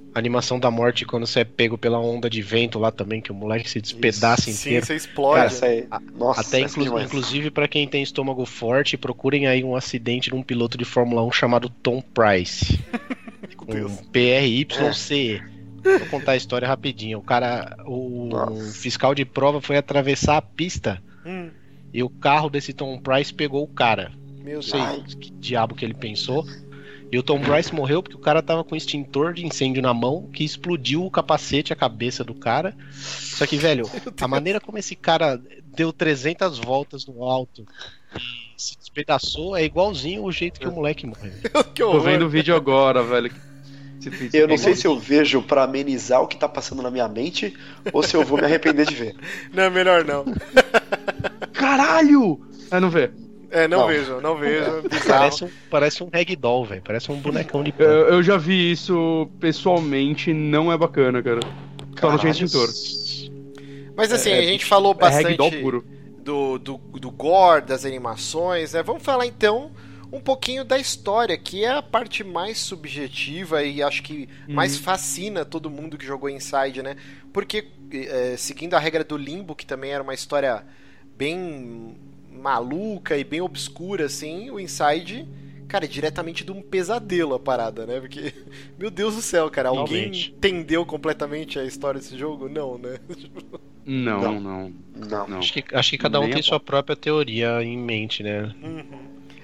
[0.09, 0.15] Animação.
[0.15, 3.31] A animação da morte quando você é pego pela onda de vento lá também, que
[3.31, 4.85] o moleque se despedaça Sim, inteiro.
[4.85, 5.35] você explode.
[5.37, 5.87] Cara, isso aí.
[6.17, 10.35] Nossa, Até é inclu- inclusive para quem tem estômago forte, procurem aí um acidente de
[10.35, 12.79] um piloto de Fórmula 1 chamado Tom Price.
[13.67, 13.91] Deus.
[13.91, 15.41] um PRYC.
[15.83, 17.19] Vou contar a história rapidinho.
[17.19, 18.73] O cara, o Nossa.
[18.79, 21.49] fiscal de prova foi atravessar a pista Hum,
[21.93, 24.11] e o carro desse Tom Price pegou o cara.
[24.43, 24.65] meu Não Deus.
[24.69, 24.81] sei
[25.19, 26.45] que diabo que ele pensou.
[27.11, 29.93] E o Tom Price morreu porque o cara tava com um extintor de incêndio na
[29.93, 32.75] mão que explodiu o capacete, a cabeça do cara.
[32.91, 33.89] Só que, velho,
[34.21, 35.41] a maneira como esse cara
[35.75, 37.65] deu 300 voltas no alto
[38.15, 41.33] e se despedaçou é igualzinho o jeito que o moleque morreu.
[41.73, 43.31] que Tô vendo o vídeo agora, velho.
[44.31, 47.07] Eu não é sei se eu vejo pra amenizar o que tá passando na minha
[47.07, 47.53] mente
[47.91, 49.15] ou se eu vou me arrepender de ver.
[49.53, 50.23] Não, é melhor não.
[51.51, 52.39] Caralho!
[52.71, 53.11] É, não vê.
[53.51, 53.87] É, não, Não.
[53.87, 54.83] vejo, não vejo.
[54.89, 55.07] Bizarro.
[55.07, 56.81] Parece um, parece um ragdoll, velho.
[56.83, 57.91] Parece um bonecão de Eu, pano.
[58.15, 61.39] eu já vi isso pessoalmente, não é bacana, cara.
[61.99, 62.45] Só não tinha Caralho.
[62.45, 62.69] extintor.
[63.95, 65.85] Mas assim, É, a gente falou É bastante puro.
[66.17, 68.83] do, do, do gore, das animações, né?
[68.83, 69.71] Vamos falar então
[70.11, 74.83] um pouquinho da história, que é a parte mais subjetiva e acho que mais Uhum.
[74.83, 76.95] fascina todo mundo que jogou Inside, né?
[77.31, 80.63] Porque, eh, seguindo a regra do Limbo, que também era uma história
[81.15, 81.95] bem
[82.39, 85.27] maluca e bem obscura, assim, o Inside,
[85.67, 87.99] cara, é diretamente de um pesadelo a parada, né?
[87.99, 88.33] Porque,
[88.79, 90.33] meu Deus do céu, cara, alguém Realmente.
[90.35, 92.47] entendeu completamente a história desse jogo?
[92.49, 92.97] Não, né?
[93.85, 94.39] Não, Não.
[94.39, 94.73] não.
[94.95, 95.27] Não.
[95.27, 95.37] não.
[95.39, 98.53] Acho que, acho que cada um Nem a tem sua própria teoria em mente, né?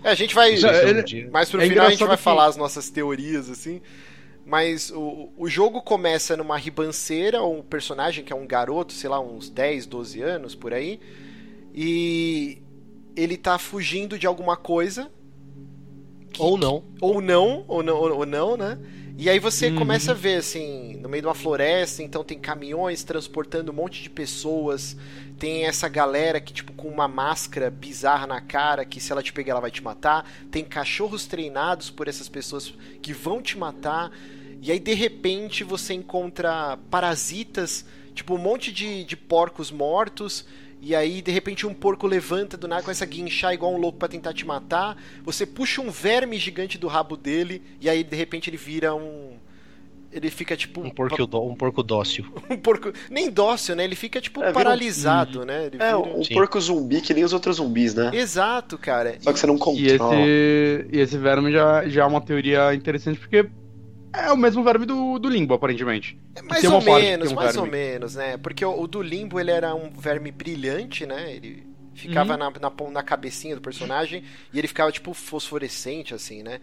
[0.04, 0.54] É, a gente vai.
[0.54, 3.82] Isso é- Mais pro É final a gente vai que- falar as nossas teorias, assim.
[4.46, 9.20] Mas o, o jogo começa numa ribanceira, um personagem que é um garoto, sei lá,
[9.20, 11.00] uns 10, 12 anos por aí.
[11.74, 12.60] E
[13.16, 15.12] ele tá fugindo de alguma coisa.
[16.32, 16.84] que- Ou não.
[17.00, 18.78] Ou não, ou não, ou não, né?
[19.18, 19.78] E aí você Uhum.
[19.78, 24.04] começa a ver, assim, no meio de uma floresta, então tem caminhões transportando um monte
[24.04, 24.98] de pessoas.
[25.40, 29.32] Tem essa galera que, tipo, com uma máscara bizarra na cara, que se ela te
[29.32, 30.30] pegar, ela vai te matar.
[30.52, 34.12] Tem cachorros treinados por essas pessoas que vão te matar.
[34.62, 40.46] E aí, de repente, você encontra parasitas, tipo, um monte de, de porcos mortos.
[40.88, 43.98] E aí, de repente, um porco levanta do nada, começa a guinchar igual um louco
[43.98, 44.96] pra tentar te matar.
[45.24, 49.32] Você puxa um verme gigante do rabo dele, e aí, de repente, ele vira um.
[50.12, 50.82] Ele fica tipo.
[50.82, 52.24] Um porco, um porco dócil.
[52.48, 52.94] um porco.
[53.10, 53.84] Nem dócil, né?
[53.84, 55.66] Ele fica tipo É, vira um- paralisado, né?
[55.66, 56.36] Ele É, vira- um Sim.
[56.36, 58.12] porco zumbi que nem os outros zumbis, né?
[58.14, 59.18] Exato, cara.
[59.22, 60.16] Só que você não E controla.
[60.16, 63.50] esse, e esse verme já, já é uma teoria interessante, porque
[64.18, 66.18] é o mesmo verme do, do Limbo, aparentemente.
[66.34, 67.70] É mais ou menos, um mais ou verme.
[67.70, 68.38] menos, né?
[68.38, 71.34] Porque o, o do Limbo ele era um verme brilhante, né?
[71.34, 72.38] Ele ficava Uhum.
[72.38, 76.60] na, na, na cabecinha do personagem e ele ficava tipo fosforescente, assim, né?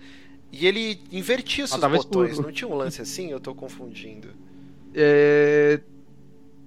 [0.52, 2.42] E ele invertia seus tava botões, escuro.
[2.42, 3.30] não tinha um lance assim?
[3.30, 4.36] Eu tô confundindo.
[4.94, 5.80] É,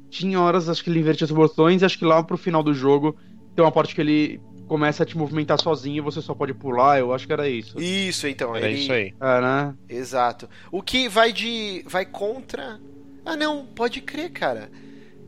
[0.09, 2.73] Tinha horas, acho que ele invertia os botões, e acho que lá pro final do
[2.73, 3.17] jogo
[3.55, 6.99] tem uma parte que ele começa a te movimentar sozinho e você só pode pular,
[6.99, 7.79] eu acho que era isso.
[7.79, 8.55] Isso, então.
[8.55, 8.79] Era ele...
[8.79, 9.13] isso aí.
[9.19, 9.75] É, né?
[9.87, 10.49] Exato.
[10.71, 11.83] O que vai de.
[11.87, 12.79] vai contra.
[13.25, 14.69] Ah não, pode crer, cara.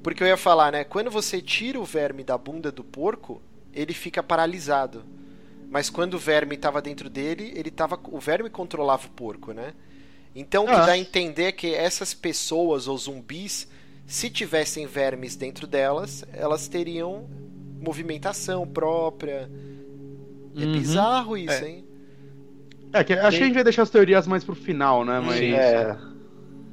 [0.04, 0.84] Porque eu ia falar, né?
[0.84, 3.42] Quando você tira o verme da bunda do porco,
[3.74, 5.04] ele fica paralisado.
[5.70, 8.00] Mas quando o verme estava dentro dele, ele tava.
[8.12, 9.74] O verme controlava o porco, né?
[10.36, 10.86] Então o que Ah.
[10.86, 13.68] dá a entender é que essas pessoas ou zumbis,
[14.06, 17.28] se tivessem vermes dentro delas, elas teriam
[17.82, 19.50] movimentação própria.
[20.60, 20.72] É Uhum.
[20.72, 21.70] bizarro isso, É.
[21.70, 21.84] hein?
[22.94, 25.20] É, que, acho que a gente vai deixar as teorias mais pro final, né?
[25.20, 25.54] Mas Sim.
[25.54, 25.98] É,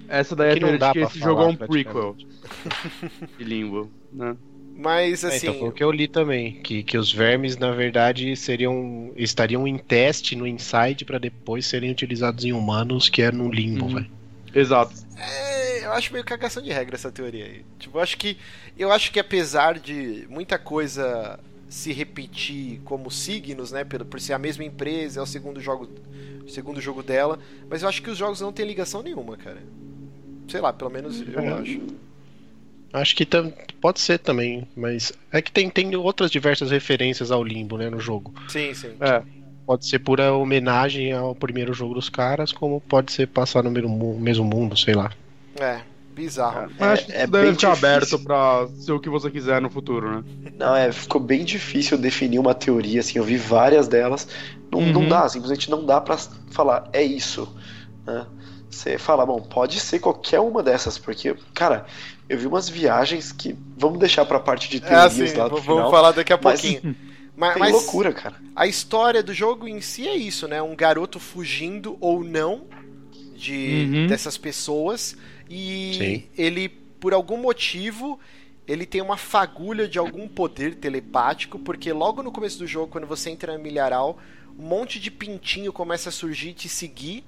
[0.09, 1.57] essa daí é a não teoria dá de que pra esse falar, jogo é um
[1.57, 2.17] prequel
[3.39, 4.37] de Limbo, né?
[4.77, 5.49] Mas É, assim.
[5.49, 9.69] então foi o que eu li também, que, que os vermes, na verdade, seriam estariam
[9.69, 13.95] em teste no Inside para depois serem utilizados em humanos, que é no limbo, Uhum.
[13.95, 14.11] velho.
[14.55, 14.95] Exato.
[15.17, 17.65] É, eu acho meio cagação de regra essa teoria aí.
[17.79, 18.37] Tipo, eu acho que
[18.79, 21.39] eu acho que apesar de muita coisa
[21.69, 25.89] se repetir como signos, né, por, por ser a mesma empresa, é o segundo jogo,
[26.45, 27.39] o segundo jogo dela,
[27.69, 29.63] mas eu acho que os jogos não têm ligação nenhuma, cara.
[30.49, 31.49] Sei lá, pelo menos eu É.
[31.55, 31.81] acho.
[32.93, 33.27] Acho que
[33.81, 37.99] pode ser também, mas é que tem, tem outras diversas referências ao limbo, né, no
[37.99, 38.33] jogo.
[38.49, 38.93] Sim, sim.
[39.01, 39.21] É.
[39.67, 44.19] Pode ser pura homenagem ao primeiro jogo dos caras, como pode ser passar no mesmo,
[44.21, 45.11] mesmo mundo, sei lá.
[45.59, 45.81] É.
[46.15, 46.71] Bizarro.
[46.79, 47.89] Mas acho que é deve bem ficar difícil.
[47.89, 50.25] aberto pra ser o que você quiser no futuro, né?
[50.57, 54.29] Não, é, ficou bem difícil definir uma teoria, assim, eu vi várias delas.
[54.71, 55.09] Não, não Uhum.
[55.09, 56.17] dá, simplesmente não dá pra
[56.53, 57.53] falar, é isso.
[58.07, 58.25] Né?
[58.71, 61.85] Você fala, bom, pode ser qualquer uma dessas, porque, cara,
[62.29, 63.57] eu vi umas viagens que.
[63.77, 65.91] Vamos deixar pra parte de É teorias assim, lá do vamos final.
[65.91, 66.81] falar daqui a mas- pouquinho.
[66.85, 66.95] Mas,
[67.53, 68.41] Tem mas loucura, cara.
[68.55, 70.63] a história do jogo em si é isso, né?
[70.63, 72.67] Um garoto fugindo ou não
[73.35, 74.07] de Uhum.
[74.07, 75.17] dessas pessoas
[75.49, 76.25] e Sim.
[76.37, 78.19] ele, por algum motivo,
[78.67, 83.07] ele tem uma fagulha de algum poder telepático, porque logo no começo do jogo, quando
[83.07, 84.19] você entra no milharal,
[84.59, 87.25] um monte de pintinho começa a surgir e te seguir.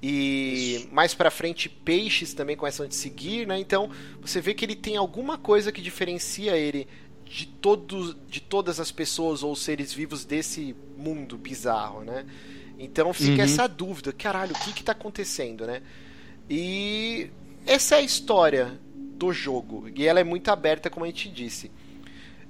[0.00, 3.58] E mais pra frente peixes também começam a te seguir, né?
[3.58, 6.86] Então você vê que ele tem alguma coisa que diferencia ele
[7.28, 12.24] de todos de todas as pessoas ou seres vivos desse mundo bizarro, né?
[12.78, 13.40] Então fica Uhum.
[13.42, 15.82] essa dúvida, caralho, o que que tá acontecendo, né?
[16.48, 17.30] E
[17.66, 21.70] essa é a história do jogo, e ela é muito aberta, como a gente disse.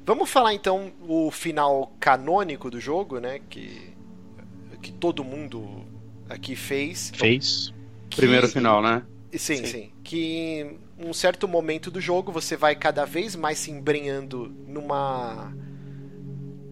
[0.04, 3.40] Vamos falar então o final canônico do jogo, né?
[3.48, 3.92] Que,
[4.82, 5.84] que todo mundo
[6.28, 7.10] aqui fez.
[7.14, 7.72] Fez.
[8.08, 9.02] que- Primeiro final, né?
[9.32, 9.66] Sim, Sim.
[9.66, 15.56] sim, Que um certo momento do jogo você vai cada vez mais se embrenhando numa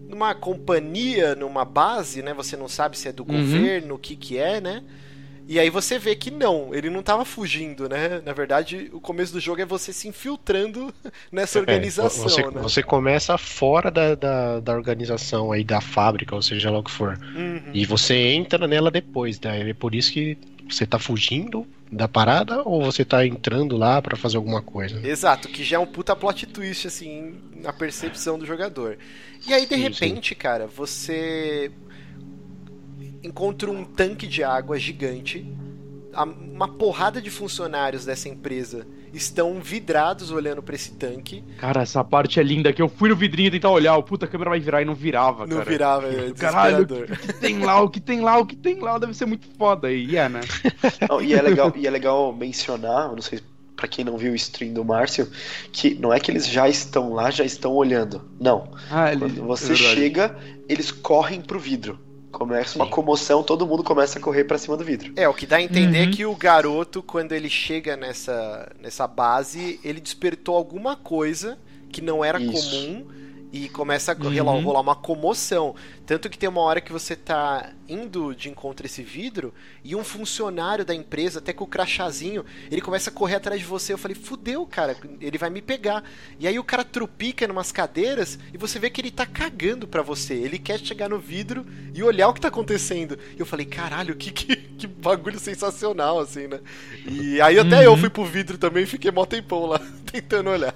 [0.07, 2.33] numa companhia, numa base, né?
[2.33, 3.27] Você não sabe se é do Uhum.
[3.27, 4.83] governo, o que que é, né?
[5.47, 8.21] E aí você vê que não, ele não tava fugindo, né?
[8.25, 10.93] Na verdade, o começo do jogo é você se infiltrando
[11.31, 12.61] nessa É, organização, você, né?
[12.61, 16.91] você começa fora da, da, da organização aí, da fábrica, ou seja lá o que
[16.91, 17.19] for.
[17.33, 17.61] Uhum.
[17.73, 19.69] E você entra nela depois, né?
[19.69, 20.37] É por isso que
[20.69, 24.99] você tá fugindo da parada ou você tá entrando lá pra fazer alguma coisa.
[24.99, 25.09] né?
[25.09, 28.97] Exato, que já é um puta plot twist, assim, na percepção do jogador.
[29.47, 31.71] E aí, de Sim, repente, cara, você
[33.23, 35.45] encontra um tanque de água gigante.
[36.51, 41.43] Uma porrada de funcionários dessa empresa estão vidrados olhando pra esse tanque.
[41.57, 44.29] Cara, essa parte é linda que eu fui no vidrinho tentar olhar, o puta a
[44.29, 45.69] câmera vai virar e não virava, Não cara.
[45.69, 47.17] virava, é Caralho, desesperador.
[47.17, 49.47] o que tem lá, o que tem lá, o que tem lá, deve ser muito
[49.57, 49.91] foda.
[49.91, 50.41] E é, né?
[51.09, 53.39] Não, e, é legal, e é legal mencionar, não sei
[53.75, 55.29] pra quem não viu o stream do Márcio,
[55.71, 58.23] que não é que eles já estão lá, já estão olhando.
[58.39, 58.71] Não.
[58.89, 60.35] Ah, ele- Quando você é chega,
[60.67, 61.99] eles correm pro vidro.
[62.31, 65.11] Começa uma comoção, todo mundo começa a correr pra cima do vidro.
[65.15, 66.09] É, o que dá a entender Uhum.
[66.11, 71.57] é que o garoto, quando ele chega nessa, nessa base, ele despertou alguma coisa
[71.89, 72.69] que não era Isso.
[72.69, 73.07] comum
[73.51, 74.61] e começa a Uhum.
[74.61, 75.73] rolar uma comoção.
[76.07, 79.93] Tanto que tem uma hora que você tá indo de encontro a esse vidro e
[79.93, 83.91] um funcionário da empresa, até com o crachazinho, ele começa a correr atrás de você.
[83.91, 86.01] Eu falei, fudeu, cara, ele vai me pegar.
[86.39, 89.85] E aí o cara trupica em umas cadeiras e você vê que ele tá cagando
[89.85, 90.33] pra você.
[90.33, 93.19] Ele quer chegar no vidro e olhar o que tá acontecendo.
[93.35, 96.61] E eu falei, caralho, que, que, que bagulho sensacional, assim, né?
[97.05, 97.83] E aí até Uhum.
[97.83, 100.73] eu fui pro vidro também e fiquei mó tempão lá, tentando olhar.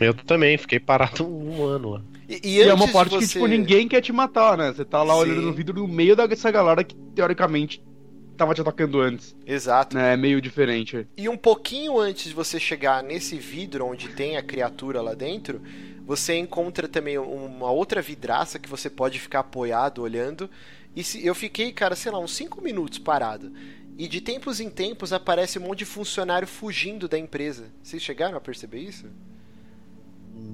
[0.00, 2.02] Eu também, fiquei parado um ano lá.
[2.28, 4.72] E, E é uma parte de que, você- tipo, ninguém quer te matar, né?
[4.72, 5.20] Você tá lá Sim.
[5.20, 7.82] olhando no vidro no meio dessa galera que, teoricamente,
[8.36, 9.36] tava te atacando antes.
[9.46, 9.96] Exato.
[9.98, 11.06] É meio diferente.
[11.16, 15.60] E um pouquinho antes de você chegar nesse vidro onde tem a criatura lá dentro,
[16.06, 20.50] você encontra também uma outra vidraça que você pode ficar apoiado olhando.
[20.96, 23.52] E se, eu fiquei, cara, sei lá, uns 5 minutos parado.
[23.96, 27.66] E de tempos em tempos aparece um monte de funcionário fugindo da empresa.
[27.82, 29.06] Vocês chegaram a perceber isso?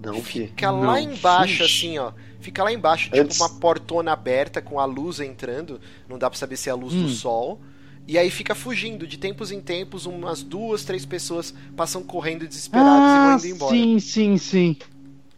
[0.03, 0.47] Não vi.
[0.49, 2.13] Fica Não, lá embaixo, assim, ó.
[2.41, 5.81] Fica lá embaixo, tipo Antes- uma portona aberta com a luz entrando.
[6.09, 7.09] Não dá pra saber se é a luz do Hum.
[7.09, 7.61] sol.
[8.09, 9.07] E aí fica fugindo.
[9.07, 13.47] De tempos em tempos, umas duas, três pessoas passam correndo desesperadas e vão Ah, indo
[13.47, 13.77] embora.
[13.77, 14.77] sim, sim, sim.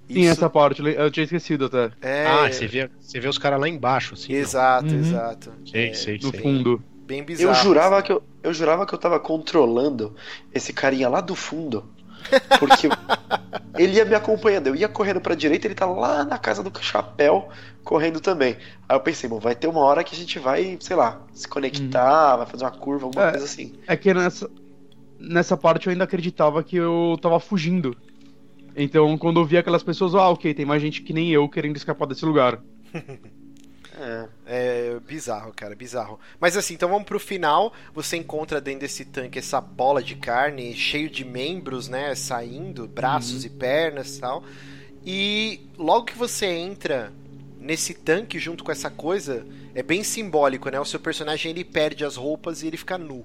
[0.09, 1.91] Sim, Isso essa parte, eu tinha esquecido até.
[2.03, 2.27] é.
[2.27, 4.33] Ah, você vê, você vê os caras lá embaixo, assim.
[4.33, 5.01] Exato, Uhum.
[5.01, 5.53] exato.
[5.65, 6.41] Sei, É, sei, No sei.
[6.41, 6.83] fundo.
[7.07, 7.51] Bem bizarro.
[7.51, 10.15] Eu jurava que eu, eu jurava que eu tava controlando
[10.55, 11.85] esse carinha lá do fundo.
[12.59, 12.89] Porque
[13.79, 14.69] ele ia me acompanhando.
[14.69, 17.49] Eu ia correndo pra direita, ele tá lá na casa do chapéu,
[17.85, 18.57] correndo também.
[18.89, 21.47] Aí eu pensei, bom, vai ter uma hora que a gente vai, sei lá, se
[21.49, 23.31] conectar, vai fazer uma curva, alguma É.
[23.31, 23.73] coisa assim.
[23.87, 24.51] É que nessa,
[25.19, 27.97] nessa parte eu ainda acreditava que eu tava fugindo.
[28.77, 31.77] Então, quando eu vi aquelas pessoas, ah, ok, tem mais gente que nem eu querendo
[31.77, 32.59] escapar desse lugar.
[34.03, 34.29] É.
[34.47, 36.19] É bizarro, cara, bizarro.
[36.41, 37.73] Mas assim, então vamos pro final.
[37.95, 42.15] Você encontra dentro desse tanque essa bola de carne cheio de membros, né?
[42.15, 44.45] Saindo, braços e pernas e tal.
[45.05, 47.13] E logo que você entra
[47.59, 50.81] nesse tanque junto com essa coisa, é bem simbólico, né?
[50.81, 53.25] O seu personagem ele perde as roupas e ele fica nu.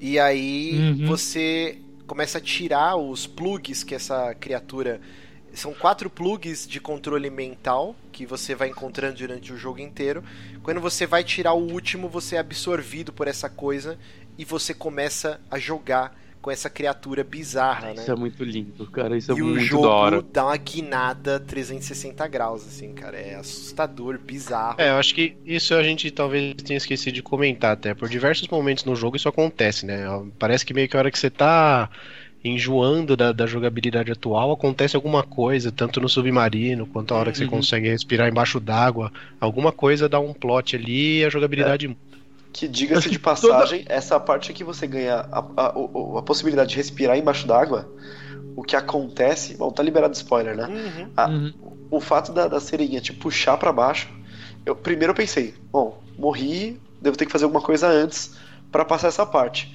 [0.00, 1.06] E aí Uhum.
[1.06, 5.00] você começa a tirar os plugs que essa criatura.
[5.56, 10.22] São quatro plugs de controle mental que você vai encontrando durante o jogo inteiro.
[10.62, 13.98] Quando você vai tirar o último, você é absorvido por essa coisa
[14.36, 18.02] e você começa a jogar com essa criatura bizarra, né?
[18.02, 19.16] Isso é muito lindo, cara.
[19.16, 20.22] Isso é e o muito jogo da hora.
[20.22, 23.18] dá uma guinada 360 graus, assim, cara.
[23.18, 24.78] É assustador, bizarro.
[24.78, 27.94] É, eu acho que isso a gente talvez tenha esquecido de comentar até.
[27.94, 30.04] Por diversos momentos no jogo isso acontece, né?
[30.38, 31.90] Parece que meio que a hora que você tá
[32.48, 37.38] enjoando da, da jogabilidade atual, acontece alguma coisa, tanto no submarino quanto a hora que
[37.38, 37.50] você Uhum.
[37.50, 39.12] consegue respirar embaixo d'água.
[39.40, 42.00] Alguma coisa dá um plot ali e a jogabilidade muda.
[42.52, 46.76] Que diga-se de passagem, essa parte que você ganha a, a, o- a possibilidade de
[46.76, 47.86] respirar embaixo d'água,
[48.56, 49.56] o que acontece.
[49.56, 50.66] Bom, tá liberado spoiler, né?
[50.66, 51.10] Uhum.
[51.16, 51.52] Ah, Uhum.
[51.90, 54.08] O fato da, da sereinha te puxar pra baixo.
[54.64, 58.34] Eu, primeiro eu pensei, bom, morri, devo ter que fazer alguma coisa antes
[58.72, 59.72] pra passar essa parte.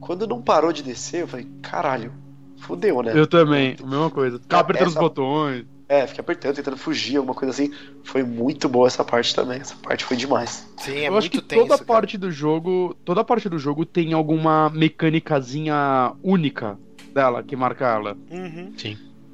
[0.00, 2.12] Quando não parou de descer, eu falei, caralho,
[2.58, 3.12] fudeu, né?
[3.14, 4.38] Eu também, a mesma coisa.
[4.38, 5.64] Ficar apertando os Essa- botões.
[5.90, 7.72] É, fiquei apertando, tentando fugir, alguma coisa assim.
[8.04, 9.58] Foi muito boa essa parte também.
[9.58, 10.70] Essa parte foi demais.
[10.76, 11.62] Sim, é eu muito acho que tenso.
[11.62, 11.84] toda cara.
[11.86, 16.78] parte do jogo, toda parte do jogo tem alguma mecânicazinha única
[17.14, 18.16] dela que marca ela.
[18.30, 18.72] Uhum.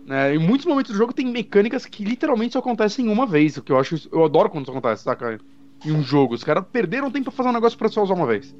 [0.07, 0.35] né?
[0.35, 3.73] Em muitos momentos do jogo tem mecânicas que literalmente só acontecem uma vez, o que
[3.73, 5.39] eu acho, eu adoro quando isso acontece, saca?
[5.85, 8.27] Em um jogo, os caras perderam tempo pra fazer um negócio pra só usar uma
[8.27, 8.55] vez.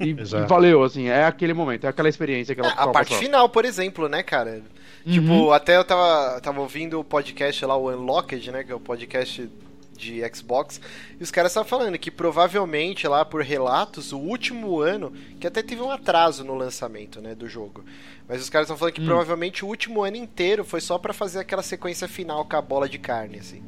[0.00, 3.14] E, e valeu, assim, é aquele momento, é aquela experiência que ela É, a parte
[3.16, 4.62] final, por exemplo, né, cara?
[5.04, 5.12] Uhum.
[5.12, 8.62] Tipo, até eu tava, tava ouvindo o podcast lá, o Unlocked, né?
[8.62, 9.48] Que é o podcast
[9.96, 10.80] de Xbox.
[11.18, 15.62] E os caras estavam falando que provavelmente lá por relatos, o último ano, que até
[15.62, 17.84] teve um atraso no lançamento, né, do jogo.
[18.28, 19.06] Mas os caras estão falando que Hum.
[19.06, 22.88] provavelmente o último ano inteiro foi só pra fazer aquela sequência final com a bola
[22.88, 23.62] de carne, assim.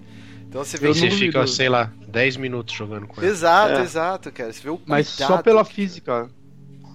[0.54, 1.48] Então você vê Eu E você não fica, duvido.
[1.48, 3.28] sei lá, 10 minutos jogando com ela.
[3.28, 3.82] Exato, É.
[3.82, 4.52] exato, cara.
[4.52, 6.28] Você vê o Mas só pela que- física.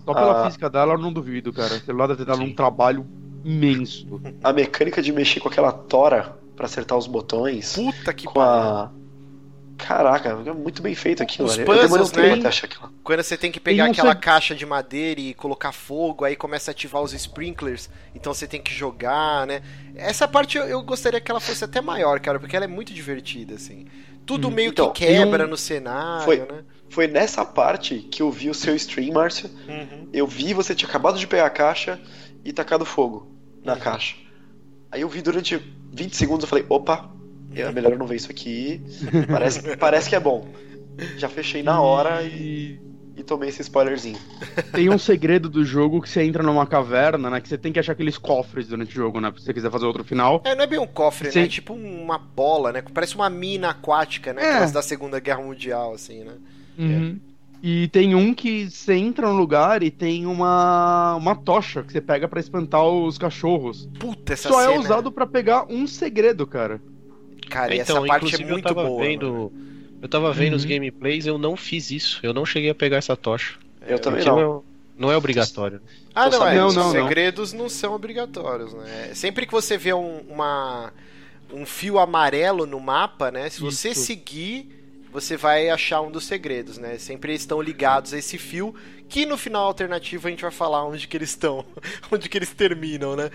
[0.06, 0.45] Só pela Ah.
[0.45, 1.74] física dela eu não duvido, cara.
[1.76, 2.45] O celular deve ter dado Sim.
[2.52, 3.06] um trabalho
[3.43, 4.08] imenso.
[4.41, 7.74] A mecânica de mexer com aquela tora pra acertar os botões.
[7.74, 8.69] Puta que com pariu.
[8.78, 8.91] a.
[9.80, 11.48] Caraca, é muito bem feito aquilo.
[11.48, 11.58] Os?
[11.58, 12.34] Eu demorei um puzzles, tempo né?
[12.34, 12.94] até achar aquilo.
[13.04, 16.74] Quando você tem que pegar aquela caixa de madeira e colocar fogo, aí começa a
[16.74, 19.62] ativar os sprinklers, então você tem que jogar, né?
[19.96, 22.94] Essa parte eu, eu gostaria que ela fosse até maior, cara, porque ela é muito
[22.94, 23.86] divertida, assim.
[24.26, 26.63] Tudo Hum, meio então, que quebra um- no cenário, Foi- né?
[26.89, 29.50] Foi nessa parte que eu vi o seu stream, Márcio.
[29.68, 30.08] Uhum.
[30.12, 32.00] Eu vi você tinha acabado de pegar a caixa
[32.44, 33.32] e tacado fogo
[33.63, 33.80] na Uhum.
[33.80, 34.15] caixa.
[34.92, 35.56] Aí eu vi durante
[35.92, 37.10] 20 segundos, eu falei, opa,
[37.56, 38.82] é melhor eu não ver isso aqui.
[39.28, 40.48] Parece, parece que é bom.
[41.18, 42.80] Já fechei na hora e,
[43.16, 44.18] E tomei esse spoilerzinho.
[44.74, 47.42] tem um segredo do jogo que você entra numa caverna, né?
[47.42, 49.32] Que você tem que achar aqueles cofres durante o jogo, né?
[49.38, 50.42] Se você quiser fazer outro final.
[50.46, 51.40] É, não é bem um cofre, Sim.
[51.40, 51.46] né?
[51.46, 52.82] É tipo uma bola, né?
[52.94, 54.64] Parece uma mina aquática, né?
[54.64, 54.72] É.
[54.72, 56.34] Da Segunda Guerra Mundial, assim, né?
[56.78, 57.20] Uhum.
[57.62, 62.00] E tem um que você entra no lugar e tem uma, uma tocha que você
[62.00, 63.90] pega pra espantar os cachorros.
[64.00, 64.74] Puta, essa Só cena...
[64.74, 66.82] é usado pra pegar um segredo, cara.
[67.50, 69.04] Cara, e então, essa parte é inclusive, muito eu tava boa.
[69.04, 69.52] vendo.
[70.02, 70.70] Eu tava vendo os Uhum.
[70.70, 72.20] gameplays, eu não fiz isso.
[72.24, 73.56] Eu não cheguei a pegar essa tocha.
[73.86, 74.60] Eu também não.
[74.60, 75.82] é- não é obrigatório.
[76.14, 76.66] Ah, não, é.
[76.66, 76.76] os.
[76.76, 77.04] Não, não, não.
[77.08, 79.12] segredos não são obrigatórios, né?
[79.14, 80.94] Sempre que você vê um, uma,
[81.54, 83.50] um fio amarelo no mapa, né?
[83.50, 84.02] Se você Isso.
[84.06, 84.70] seguir,
[85.12, 86.98] você vai achar um dos segredos, né?
[86.98, 88.76] Sempre estão ligados a esse fio,
[89.08, 91.66] que no final alternativo a gente vai falar onde que eles estão,
[92.12, 93.30] onde que eles terminam, né?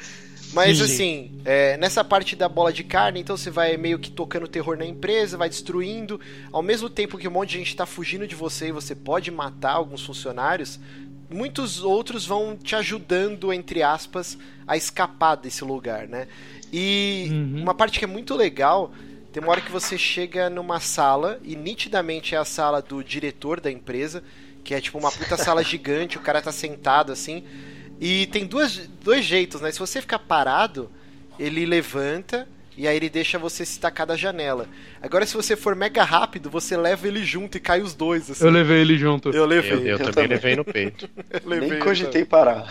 [0.54, 0.84] Mas Sim.
[0.84, 4.76] assim, é, nessa parte da bola de carne, então você vai meio que tocando terror
[4.78, 6.20] na empresa, vai destruindo,
[6.52, 9.30] ao mesmo tempo que um monte de gente tá fugindo de você e você pode
[9.30, 10.78] matar alguns funcionários,
[11.28, 16.28] muitos outros vão te ajudando, entre aspas, a escapar desse lugar, né?
[16.72, 17.62] E Uhum.
[17.62, 18.92] uma parte que é muito legal,
[19.32, 23.60] tem uma hora que você chega numa sala, e nitidamente é a sala do diretor
[23.60, 24.22] da empresa,
[24.62, 27.42] que é tipo uma puta sala gigante, o cara tá sentado assim,
[28.00, 29.70] e tem duas, dois jeitos, né?
[29.72, 30.90] Se você ficar parado,
[31.38, 34.66] ele levanta e aí ele deixa você se tacar da janela.
[35.00, 38.28] Agora, se você for mega rápido, você leva ele junto e cai os dois.
[38.30, 38.44] Assim.
[38.44, 39.30] Eu levei ele junto.
[39.30, 39.72] Eu levei.
[39.72, 40.28] Eu, eu Eu também também.
[40.28, 41.08] levei no peito.
[41.30, 42.66] eu levei Nem cogitei parar.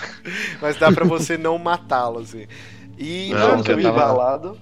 [0.62, 2.46] Mas dá pra você não matá-lo, assim.
[2.98, 4.58] E Não, Não, eu eu tava- embalado.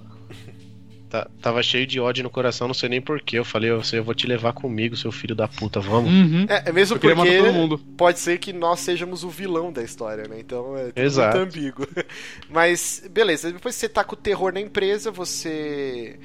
[1.12, 3.38] Tá- tava cheio de ódio no coração, não sei nem porquê.
[3.38, 6.10] Eu falei, eu, sei, eu vou te levar comigo, seu filho da puta, vamos.
[6.10, 6.46] Uhum.
[6.48, 7.78] É, é mesmo Eu porque todo mundo.
[7.98, 10.36] pode ser que nós sejamos o vilão da história, né?
[10.40, 11.36] Então é Exato.
[11.36, 11.86] muito ambíguo.
[12.48, 16.18] Mas, beleza, depois que você tá com o terror na empresa, você.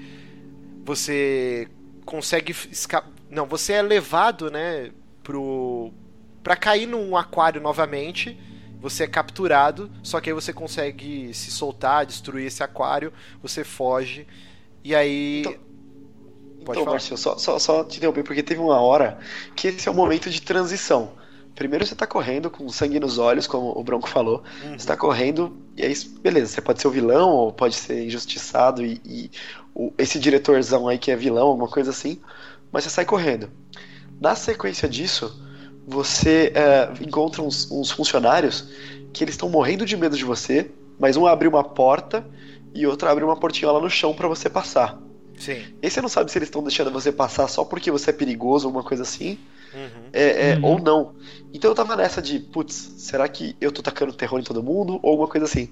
[0.86, 1.68] Você
[2.06, 3.12] consegue escapar.
[3.30, 5.92] Não, você é levado, né, pro.
[6.42, 8.38] pra cair num aquário novamente.
[8.80, 13.12] Você é capturado, só que aí você consegue se soltar, destruir esse aquário,
[13.42, 14.26] você foge.
[14.84, 15.40] E aí.
[15.42, 15.68] Então-
[16.66, 16.96] Pode então, falar.
[16.96, 19.20] Márcio, só, só, só te interromper, porque teve uma hora
[19.56, 21.12] que esse é o momento de transição.
[21.56, 24.44] Primeiro você tá correndo com sangue nos olhos, como o Bronco falou.
[24.64, 24.78] Uhum.
[24.78, 28.86] Você tá correndo, e aí, beleza, você pode ser o vilão, ou pode ser injustiçado,
[28.86, 29.32] e, e
[29.74, 32.20] o- esse diretorzão aí que é vilão, alguma coisa assim,
[32.70, 33.50] mas você sai correndo.
[34.20, 35.42] Na sequência disso,
[35.88, 38.68] você é, encontra uns, uns funcionários
[39.14, 40.70] que eles estão morrendo de medo de você,
[41.00, 42.28] mas um abre uma porta
[42.74, 45.00] e outro abre uma portinha lá no chão para você passar.
[45.38, 45.62] Sim.
[45.82, 48.68] E você não sabe se eles estão deixando você passar só porque você é perigoso
[48.68, 49.38] ou uma coisa assim,
[49.74, 50.10] Uhum.
[50.14, 50.66] é, é, Uhum.
[50.66, 51.16] ou não.
[51.54, 55.00] Então eu tava nessa de, putz, será que eu tô tacando terror em todo mundo?
[55.04, 55.70] Ou alguma coisa assim.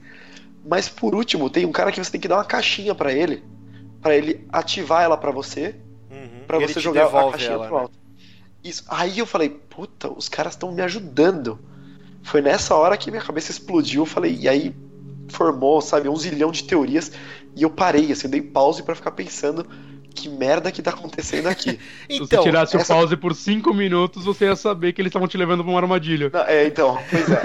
[0.63, 3.43] Mas por último, tem um cara que você tem que dar uma caixinha pra ele,
[4.01, 5.75] pra ele ativar ela pra você,
[6.11, 6.43] Uhum.
[6.45, 7.81] pra ele você jogar a caixinha ela, pro né?
[7.83, 7.97] alto.
[8.63, 8.83] Isso.
[8.87, 11.59] Aí eu falei, puta, os caras estão me ajudando.
[12.23, 14.75] Foi nessa hora que minha cabeça explodiu, eu falei, e aí
[15.29, 17.11] formou, sabe, um zilhão de teorias,
[17.55, 19.65] e eu parei, assim, eu dei pause pra ficar pensando
[20.13, 21.71] que merda que tá acontecendo aqui.
[22.09, 25.09] Se Então, você tirasse essa- o pause por 5 minutos, você ia saber que eles
[25.09, 26.29] estavam te levando pra uma armadilha.
[26.33, 27.41] Não, é, então, pois é.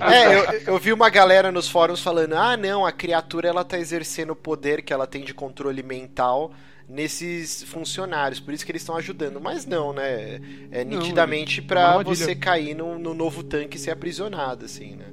[0.14, 0.34] É,
[0.66, 4.30] eu, eu vi uma galera nos fóruns falando: ah, não, a criatura ela tá exercendo
[4.30, 6.52] o poder que ela tem de controle mental
[6.88, 9.40] nesses funcionários, por isso que eles estão ajudando.
[9.40, 10.40] Mas não, né?
[10.70, 12.16] É nitidamente é armadilha.
[12.16, 15.06] você cair no, no novo tanque e ser aprisionado, assim, né?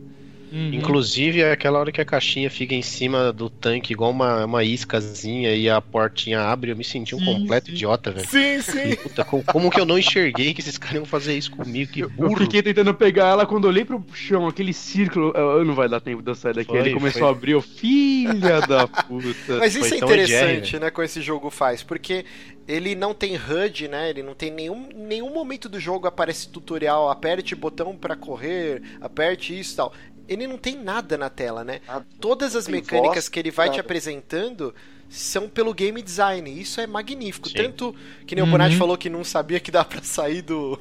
[0.51, 0.71] Uhum.
[0.75, 4.63] Inclusive, é aquela hora que a caixinha fica em cima do tanque, igual uma, uma
[4.63, 7.71] iscazinha, e a portinha abre, eu me senti um Sim, completo sim.
[7.71, 8.27] idiota, velho.
[8.27, 8.95] Sim, sim.
[9.01, 11.91] Puta, como, como que eu não enxerguei que esses caras iam fazer isso comigo?
[11.91, 12.37] Que Eu, eu burro.
[12.37, 15.31] fiquei tentando pegar ela quando eu olhei pro chão, aquele círculo.
[15.35, 16.67] eu- não vai dar tempo de eu sair daqui.
[16.67, 17.27] Foi, ele começou foi.
[17.27, 19.57] a abrir, eu, filha da puta.
[19.59, 22.25] Mas isso Foi é interessante, né, com esse jogo faz, porque
[22.67, 24.09] ele não tem HUD, né?
[24.09, 29.57] Ele não tem nenhum nenhum momento do jogo aparece tutorial, aperte botão pra correr, aperte
[29.59, 29.93] isso e tal.
[30.31, 31.81] Ele não tem nada na tela, né?
[31.87, 32.05] Nada.
[32.19, 33.81] Todas as Tem mecânicas voz, que ele vai te nada.
[33.81, 34.73] apresentando
[35.09, 36.49] são pelo game design.
[36.61, 37.49] Isso é magnífico.
[37.49, 37.55] Sim.
[37.55, 37.93] Tanto
[38.25, 38.51] que nem o Uhum.
[38.51, 40.79] Bonatti falou que não sabia que dá pra sair do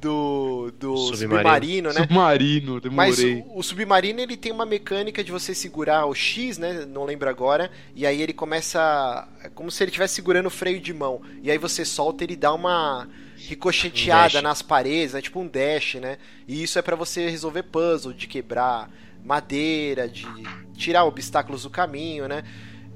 [0.00, 1.16] do, do Submarino.
[1.16, 2.00] submarino, né?
[2.02, 3.44] Submarino, Mas demorei.
[3.46, 6.84] o, o submarino ele tem uma mecânica de você segurar o X, né?
[6.86, 7.70] Não lembro agora.
[7.94, 9.28] E aí ele começa.
[9.42, 11.20] É como se ele estivesse segurando o freio de mão.
[11.42, 13.08] E aí você solta ele dá uma
[13.48, 14.42] ricocheteada dash.
[14.42, 15.22] nas paredes, né?
[15.22, 16.18] Tipo um dash, né?
[16.46, 18.90] E isso é pra você resolver puzzle, de quebrar
[19.24, 20.26] madeira, de
[20.74, 22.44] tirar obstáculos do caminho, né?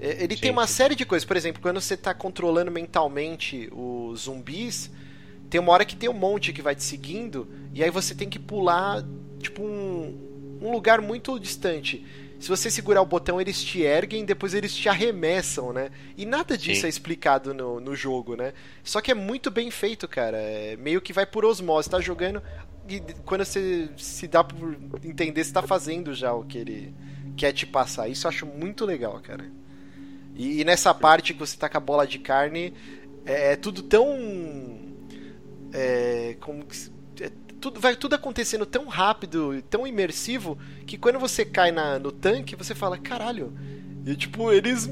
[0.00, 1.24] Ele Sim, tem uma série de coisas.
[1.24, 4.90] Por exemplo, quando você tá controlando mentalmente os zumbis,
[5.48, 8.28] tem uma hora que tem um monte que vai te seguindo, e aí você tem
[8.28, 9.04] que pular,
[9.40, 12.04] tipo, um, um lugar muito distante.
[12.44, 15.90] Se você segurar o botão, eles te erguem, depois eles te arremessam, né?
[16.14, 16.86] E nada disso Sim.
[16.86, 18.52] é explicado no, no jogo, né?
[18.82, 20.36] Só que é muito bem feito, cara.
[20.36, 21.88] É meio que vai por osmose.
[21.88, 22.42] Tá jogando
[22.86, 26.94] e quando você se dá por entender, você tá fazendo já o que ele
[27.34, 28.08] quer te passar.
[28.08, 29.50] Isso eu acho muito legal, cara.
[30.36, 32.74] E, e nessa parte que você tá com a bola de carne,
[33.24, 34.06] é, é tudo tão.
[35.72, 36.76] É, como que
[37.64, 42.54] tudo, vai tudo acontecendo tão rápido, tão imersivo, que quando você cai na, no tanque,
[42.54, 43.54] você fala, caralho.
[44.04, 44.86] E tipo, eles.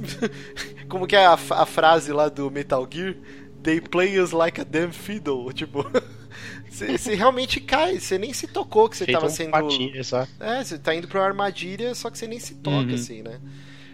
[0.89, 3.15] como que é a, a frase lá do Metal Gear?
[3.63, 5.53] They play us like a damn fiddle.
[5.53, 5.85] Tipo.
[6.71, 9.51] Você realmente cai, você nem se tocou que você Feito tava um sendo.
[9.51, 10.33] patinho, exato.
[10.41, 12.95] É, você tá indo pra uma armadilha, só que você nem se toca, Uhum.
[12.95, 13.39] assim, né?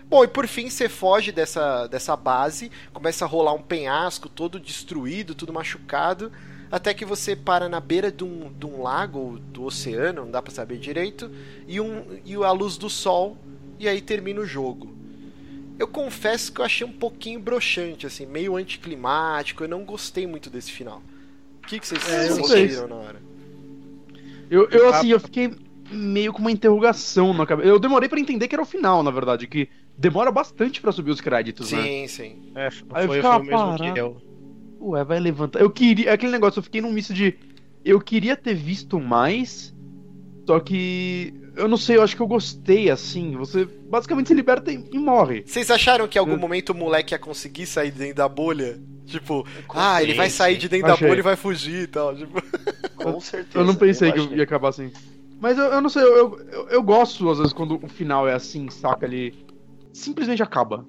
[0.09, 4.61] Bom, e por fim você foge dessa, dessa base, começa a rolar um penhasco todo
[4.61, 6.33] destruído, tudo machucado,
[6.70, 10.30] até que você para na beira de um, de um lago, ou do oceano, não
[10.30, 11.30] dá pra saber direito,
[11.66, 13.36] e, um, e a luz do sol,
[13.78, 14.96] e aí termina o jogo.
[15.78, 20.50] Eu confesso que eu achei um pouquinho broxante, assim, meio anticlimático, eu não gostei muito
[20.50, 21.02] desse final.
[21.62, 23.22] O que, que vocês É, eu sentiram na hora?
[24.50, 25.54] Eu, eu, assim, eu fiquei
[25.90, 27.68] meio com uma interrogação na cabeça.
[27.68, 31.10] Eu demorei pra entender que era o final, na verdade, que demora bastante pra subir
[31.10, 31.82] os créditos, né?
[31.82, 32.52] Sim, sim.
[32.54, 34.28] É, eu foi, foi o mesmo que eu.
[34.81, 35.61] Ué, vai levantar.
[35.61, 36.12] Eu queria.
[36.12, 37.35] Aquele negócio, eu fiquei num misto de.
[37.85, 39.74] Eu queria ter visto mais.
[40.47, 41.35] Só que.
[41.57, 43.37] Eu não sei, eu acho que eu gostei assim.
[43.37, 45.43] Você basicamente se liberta e, e morre.
[45.45, 48.29] Vocês acharam que em algum Eu- momento o moleque ia conseguir sair de dentro da
[48.29, 48.79] bolha?
[49.07, 51.01] Tipo, ah, ele vai sair de dentro Achei.
[51.07, 52.14] da bolha e vai fugir e tal.
[52.14, 52.41] Tipo,
[52.97, 53.59] Com certeza.
[53.59, 54.39] Eu não pensei que imaginei.
[54.39, 54.93] ia acabar assim.
[55.41, 58.29] Mas eu, eu não sei, eu, eu, eu- eu gosto às vezes quando o final
[58.29, 59.07] é assim, saca?
[59.07, 59.35] Ele
[59.93, 60.85] simplesmente acaba.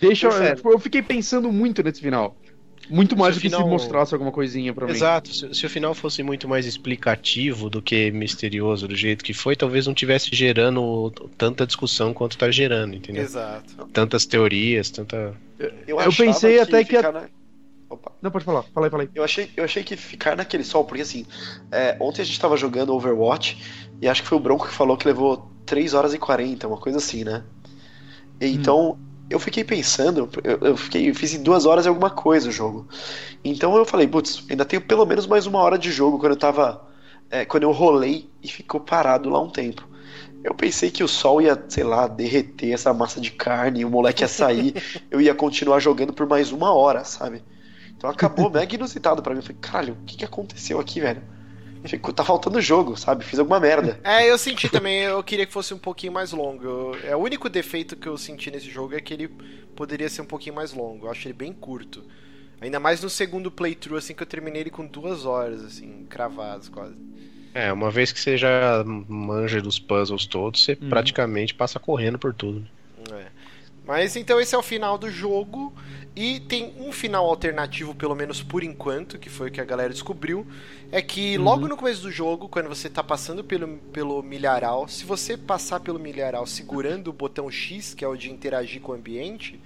[0.00, 0.28] Deixa.
[0.28, 0.56] Perfeito.
[0.56, 2.36] tipo, eu fiquei pensando muito nesse final.
[2.88, 4.92] Muito mais Se do que se final- mostrasse alguma coisinha pra mim.
[4.92, 9.32] Exato, se, se o final fosse muito mais explicativo do que misterioso do jeito que
[9.32, 13.22] foi, talvez não tivesse gerando tanta discussão quanto tá gerando, entendeu?
[13.22, 13.86] exato.
[13.92, 15.34] Tantas teorias, tanta.
[15.86, 17.28] Eu achava pensei até que a- na-
[17.88, 18.12] Opa.
[18.20, 18.62] Não, pode falar.
[18.74, 19.08] Fala aí, fala aí.
[19.14, 21.24] Eu achei, eu achei que ficar naquele sol, porque assim,
[21.70, 23.56] é, ontem a gente tava jogando Overwatch
[24.02, 26.78] e acho que foi o Bronco que falou que levou 3 horas e 40, uma
[26.78, 27.44] coisa assim, né?
[28.40, 28.98] Então,
[29.30, 32.88] eu fiquei pensando, eu, fiquei, eu fiz em duas horas e alguma coisa o jogo.
[33.44, 36.38] Então eu falei, putz, ainda tenho pelo menos mais uma hora de jogo quando eu
[36.38, 36.86] tava.
[37.30, 39.88] é, quando eu rolei e ficou parado lá um tempo.
[40.42, 43.90] Eu pensei que o sol ia, sei lá, derreter essa massa de carne, e o
[43.90, 44.74] moleque ia sair,
[45.10, 47.44] eu ia continuar jogando por mais uma hora, sabe?
[47.96, 49.40] Então acabou mega inusitado pra mim.
[49.40, 51.22] Eu falei, caralho, o que, que aconteceu aqui, velho?
[51.84, 53.24] Fico, tá faltando jogo, sabe?
[53.24, 53.98] Fiz alguma merda.
[54.04, 56.64] É, eu senti também, eu queria que fosse um pouquinho mais longo.
[56.64, 59.28] Eu, é o único defeito que eu senti nesse jogo é que ele
[59.76, 61.06] poderia ser um pouquinho mais longo.
[61.06, 62.02] Eu acho ele bem curto.
[62.60, 66.68] Ainda mais no segundo playthrough, assim, que eu terminei ele com duas horas, assim, cravadas
[66.68, 66.94] quase.
[67.52, 70.88] É, uma vez que você já manja dos puzzles todos, você Uhum.
[70.88, 72.66] praticamente passa correndo por tudo.
[73.12, 73.26] É.
[73.86, 75.72] Mas então esse é o final do jogo.
[76.16, 79.92] E tem um final alternativo, pelo menos por enquanto, que foi o que a galera
[79.92, 80.46] descobriu.
[80.92, 85.04] É que logo no começo do jogo, quando você tá passando pelo, pelo milharal, se
[85.04, 88.94] você passar pelo milharal segurando o botão X, que é o de interagir com o
[88.94, 89.60] ambiente,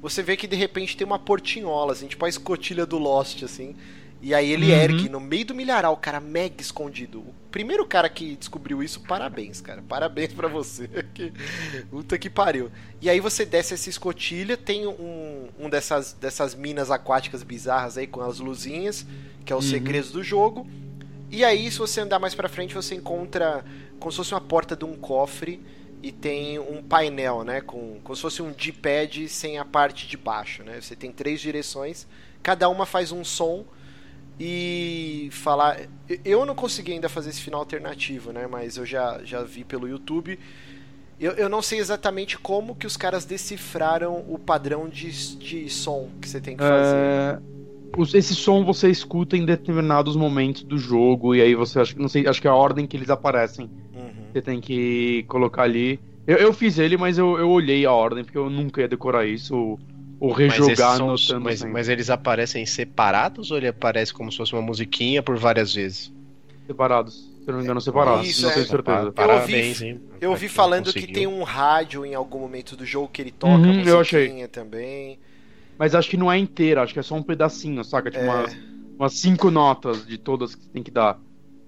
[0.00, 3.74] você vê que de repente tem uma portinhola, assim, tipo a escotilha do Lost, assim.
[4.22, 4.78] E aí ele Uhum.
[4.78, 7.18] ergue no meio do milharal, cara, mega escondido.
[7.20, 9.82] O primeiro cara que descobriu isso, parabéns, cara.
[9.88, 10.88] Parabéns pra você.
[11.14, 11.32] que,
[11.90, 12.70] puta que pariu.
[13.00, 18.06] E aí você desce essa escotilha, tem um, um dessas, dessas minas aquáticas bizarras aí
[18.06, 19.06] com as luzinhas,
[19.44, 19.70] que é os Uhum.
[19.70, 20.66] segredos do jogo.
[21.30, 23.64] E aí, se você andar mais pra frente, você encontra
[23.98, 25.60] como se fosse uma porta de um cofre
[26.02, 27.60] e tem um painel, né?
[27.60, 30.80] Com, como se fosse um D-pad sem a parte de baixo, né?
[30.80, 32.06] Você tem três direções,
[32.42, 33.64] cada uma faz um som
[34.38, 35.80] e falar.
[36.24, 38.46] Eu não consegui ainda fazer esse final alternativo, né?
[38.46, 40.38] Mas eu já, já vi pelo YouTube.
[41.20, 46.08] Eu, eu não sei exatamente como que os caras decifraram o padrão de, de som
[46.20, 46.96] que você tem que fazer.
[46.96, 47.38] É,
[48.14, 52.26] esse som você escuta em determinados momentos do jogo, e aí você acha, não sei,
[52.28, 53.68] acho que é a ordem que eles aparecem.
[53.92, 54.10] Uhum.
[54.32, 55.98] Você tem que colocar ali.
[56.24, 59.26] Eu, eu fiz ele, mas eu, eu olhei a ordem, porque eu nunca ia decorar
[59.26, 59.76] isso,
[60.20, 64.38] ou, ou Mas, rejogar são- mas, mas eles aparecem separados ou ele aparece como se
[64.38, 66.12] fosse uma musiquinha por várias vezes?
[66.66, 67.14] separados.
[67.14, 68.28] Se eu não me engano, separados.
[68.28, 68.54] Isso, não é.
[68.54, 69.12] tenho certeza.
[69.12, 70.00] Pa- Parabéns, hein?
[70.20, 71.14] Eu ouvi falando que conseguiu.
[71.14, 74.20] tem um rádio em algum momento do jogo que ele toca Uhum, a eu achei.
[74.24, 75.18] musiquinha também.
[75.78, 78.10] Mas acho que não é inteira, acho que é só um pedacinho, saca?
[78.10, 78.28] Tipo, É.
[78.28, 78.56] umas,
[78.98, 81.18] umas cinco notas de todas que você tem que dar.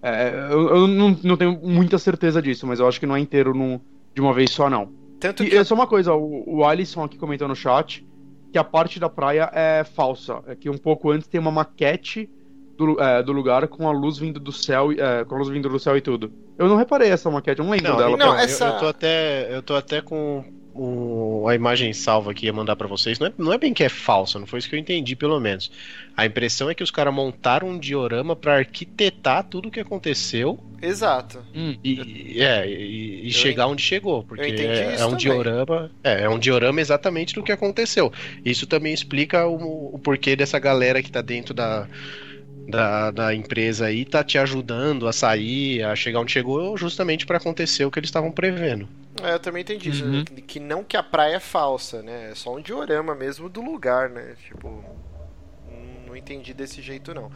[0.02, 3.20] É, eu eu não, não tenho muita certeza disso, mas eu acho que não é
[3.20, 3.80] inteiro num-
[4.14, 4.90] de uma vez só, não.
[5.20, 8.04] Tanto E que é só uma coisa, o, o Alisson aqui comentou no chat
[8.52, 10.40] que a parte da praia é falsa.
[10.46, 12.28] É que um pouco antes tem uma maquete
[12.76, 15.48] do, é, do lugar com a luz vindo do céu, e- é, com a luz
[15.50, 16.32] vindo do céu e tudo.
[16.58, 18.10] Eu não reparei essa maquete, eu não lembro Não, dela.
[18.10, 18.30] não, pera.
[18.40, 20.44] eu- essa- eu, tô até, eu tô até com
[21.42, 23.18] o- a imagem salva aqui ia mandar pra vocês.
[23.18, 25.38] Não é, não é bem que é falsa, não foi isso que eu entendi, pelo
[25.40, 25.70] menos.
[26.16, 30.58] A impressão é que os caras montaram um diorama pra arquitetar tudo o que aconteceu
[30.82, 31.42] Exato.
[31.54, 31.76] Hum.
[31.84, 35.18] e, é, e, e Eu chegar onde chegou, porque entendi é, isso é um também.
[35.24, 38.12] diorama, é, é um diorama exatamente do que aconteceu.
[38.44, 41.86] Isso também explica o, o porquê dessa galera que tá dentro da
[42.68, 47.38] da, da empresa aí tá te ajudando a sair, a chegar onde chegou, justamente pra
[47.38, 48.88] acontecer o que eles estavam prevendo.
[49.22, 50.04] É, eu também entendi isso.
[50.04, 50.24] Uhum.
[50.24, 52.30] Que- não que a praia é falsa, né?
[52.30, 54.34] É só um diorama mesmo do lugar, né?
[54.46, 54.84] Tipo.
[56.06, 57.30] Não entendi desse jeito, não.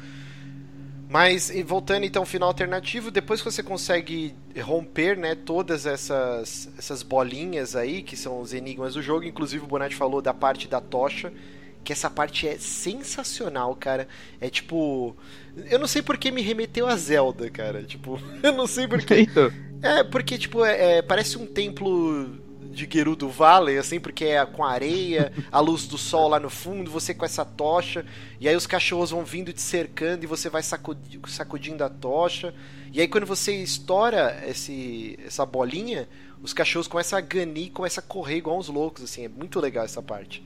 [1.09, 6.69] Mas, e voltando então ao final alternativo, depois que você consegue romper, né, todas essas,
[6.77, 10.67] essas bolinhas aí, que são os enigmas do jogo, inclusive o Bonatti falou da parte
[10.67, 11.33] da tocha,
[11.85, 14.09] que essa parte é sensacional, cara.
[14.41, 15.15] É tipo.
[15.71, 17.83] Eu não sei porque me remeteu a Zelda, cara.
[17.85, 19.15] Tipo, eu não sei porque.
[19.15, 19.53] Eita.
[19.83, 22.43] É, porque, tipo, é, é, parece um templo
[22.75, 26.91] de Gerudo Valley, assim, porque é com areia, a luz do sol lá no fundo,
[26.91, 28.05] você com essa tocha,
[28.41, 32.53] e aí os cachorros vão vindo te cercando e você vai sacudi- sacudindo a tocha.
[32.93, 36.09] E aí quando você estoura esse, essa bolinha,
[36.43, 39.85] os cachorros começam a ganir, começam a correr igual uns loucos, assim, é muito legal
[39.85, 40.43] essa parte.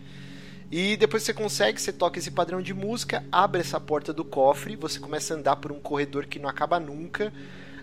[0.70, 4.76] E depois você consegue, você toca esse padrão de música, abre essa porta do cofre,
[4.76, 7.32] você começa a andar por um corredor que não acaba nunca,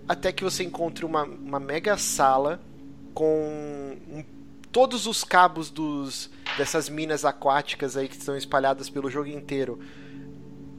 [0.07, 2.61] até que você encontre uma, uma mega sala
[3.13, 4.23] com um-
[4.71, 9.79] todos os cabos dos, dessas minas aquáticas aí que estão espalhadas pelo jogo inteiro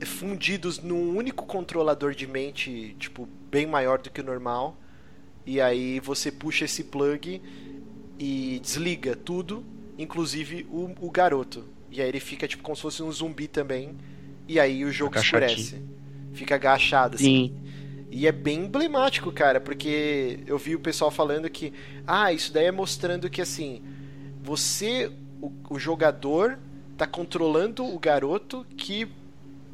[0.04, 4.76] fundidos num único controlador de mente, tipo, bem maior do que o normal.
[5.46, 7.40] E aí você puxa esse plug
[8.18, 9.64] e desliga tudo,
[9.98, 11.64] inclusive o, o garoto.
[11.96, 13.96] E aí ele fica tipo como se fosse um zumbi também.
[14.48, 15.82] E aí o jogo escurece.
[16.32, 17.24] Fica agachado assim.
[17.24, 17.54] Sim.
[18.10, 21.72] E é bem emblemático, cara, porque eu vi o pessoal falando que,
[22.06, 23.82] ah, isso daí é mostrando que assim,
[24.42, 26.58] você, o, o jogador,
[26.96, 29.08] tá controlando o garoto que,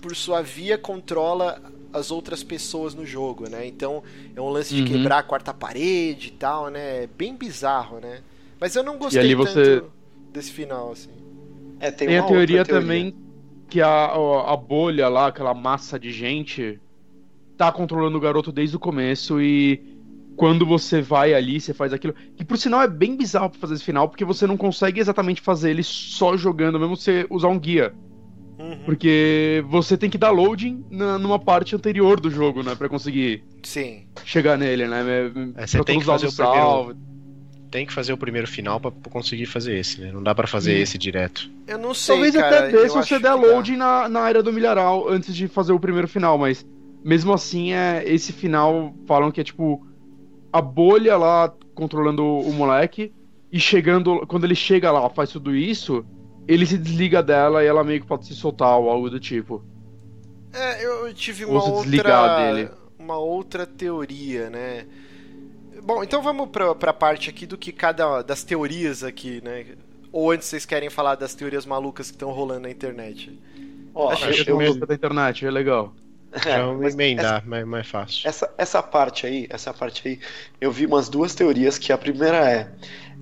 [0.00, 1.60] por sua via, controla
[1.92, 3.66] as outras pessoas no jogo, né?
[3.66, 4.02] Então
[4.34, 4.84] é um lance de Uhum.
[4.84, 7.04] quebrar a quarta parede e tal, né?
[7.04, 8.22] É bem bizarro, né?
[8.58, 9.82] Mas eu não gostei ali tanto você-
[10.32, 11.10] desse final, assim.
[11.82, 13.12] É, tem, Tem, uma a teoria, outra também
[13.68, 16.78] que a, a bolha lá, aquela massa de gente,
[17.56, 19.82] tá controlando o garoto desde o começo e
[20.36, 22.14] quando você vai ali, você faz aquilo.
[22.36, 25.40] Que por sinal é bem bizarro pra fazer esse final, porque você não consegue exatamente
[25.40, 27.92] fazer ele só jogando, mesmo você usar um guia.
[28.60, 28.78] Uhum.
[28.84, 32.76] Porque você tem que dar loading na- numa parte anterior do jogo, né?
[32.76, 34.06] Pra conseguir Sim.
[34.24, 35.02] chegar nele, né?
[35.56, 36.96] É, você Pra tem que fazer o primeiro-.
[37.72, 40.12] Tem que fazer o primeiro final pra conseguir fazer esse, né?
[40.12, 40.82] Não dá pra fazer Sim.
[40.82, 41.50] esse direto.
[41.66, 42.58] Eu não sei, Talvez cara.
[42.58, 43.34] até dê eu se você der que dá.
[43.34, 46.66] load na, na área do milharal antes de fazer o primeiro final, mas
[47.02, 49.84] mesmo assim, é, esse final falam que é tipo
[50.52, 53.10] a bolha lá controlando o moleque
[53.50, 54.26] e chegando.
[54.26, 56.04] Quando ele chega lá, faz tudo isso,
[56.46, 59.64] ele se desliga dela e ela meio que pode se soltar ou algo do tipo.
[60.52, 62.68] É, eu tive Ou uma se outra, dele.
[62.98, 64.84] uma outra teoria, né?
[65.84, 69.66] Bom, então vamos pra, pra parte aqui do que cada das teorias aqui, né?
[70.12, 73.38] Ou antes vocês querem falar das teorias malucas que estão rolando na internet?
[73.94, 74.74] Ó, é uma mesmo.
[74.74, 75.92] luta da internet, é legal.
[76.46, 78.26] é, mas emendar, mais, mais fácil.
[78.26, 80.20] Essa, essa parte aí, essa parte aí,
[80.60, 82.72] eu vi umas duas teorias, que a primeira é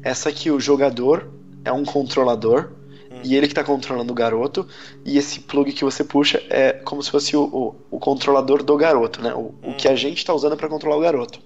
[0.02, 1.28] essa que o jogador
[1.64, 2.72] é um controlador
[3.20, 3.22] Hum.
[3.24, 4.66] e ele que tá controlando o garoto,
[5.04, 8.76] e esse plug que você puxa é como se fosse o, o, o controlador do
[8.76, 9.34] garoto, né?
[9.34, 11.40] O, o que a gente tá usando para controlar o garoto.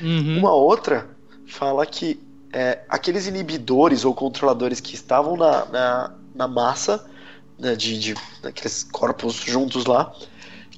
[0.00, 0.38] Uhum.
[0.38, 1.08] Uma outra
[1.46, 2.20] fala que
[2.52, 7.06] é, aqueles inibidores ou controladores que estavam na, na, na massa
[7.58, 10.12] né, de, de daqueles corpos juntos lá,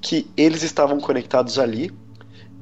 [0.01, 1.91] que eles estavam conectados ali.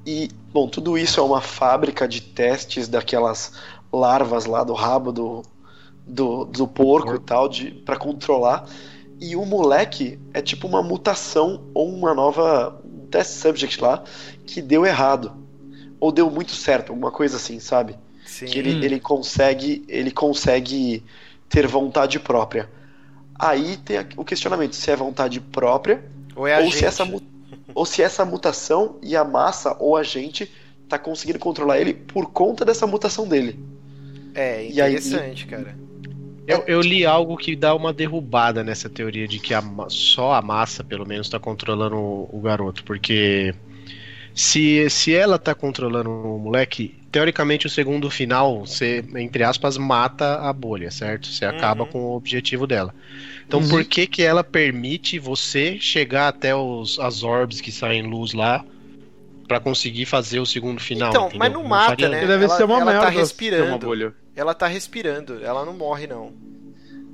[0.06, 3.52] E, bom, tudo isso é uma fábrica de testes daquelas
[3.92, 5.42] larvas lá do rabo do,
[6.10, 8.68] do, do porco e tal, de, para controlar.
[9.20, 12.80] E o moleque é tipo uma mutação ou uma nova
[13.10, 14.02] test subject lá
[14.46, 15.32] que deu errado.
[15.98, 17.96] Ou deu muito certo, alguma coisa assim, sabe?
[18.24, 18.46] Sim.
[18.46, 21.02] que ele, ele consegue ele consegue
[21.48, 22.70] ter vontade própria.
[23.36, 26.04] Aí tem o questionamento se é vontade própria
[26.36, 27.04] Ou é ou se essa
[27.74, 30.50] ou se essa mutação e a massa ou a gente
[30.88, 33.58] tá conseguindo controlar ele por conta dessa mutação dele.
[34.34, 35.76] É, E aí- interessante, cara.
[36.52, 40.42] Eu, eu li algo que dá uma derrubada nessa teoria de que a só a
[40.42, 42.82] massa, pelo menos, tá controlando o, o garoto.
[42.84, 43.54] Porque
[44.34, 50.36] se, se ela tá controlando o moleque, teoricamente o segundo final, você, entre aspas, mata
[50.36, 51.26] a bolha, certo?
[51.28, 51.88] Você acaba Uhum.
[51.90, 52.94] com o objetivo dela.
[53.46, 53.68] Então Uhum.
[53.68, 58.64] por que que ela permite você chegar até os, as orbes que saem luz lá
[59.48, 61.10] pra conseguir fazer o segundo final?
[61.10, 61.38] Então, entendeu?
[61.40, 62.20] mas não mata, faria- né?
[62.26, 63.66] Deve ela- ser uma ela tá merda ser respirando.
[63.66, 64.14] uma bolha.
[64.40, 66.32] Ela tá respirando, ela não morre, não.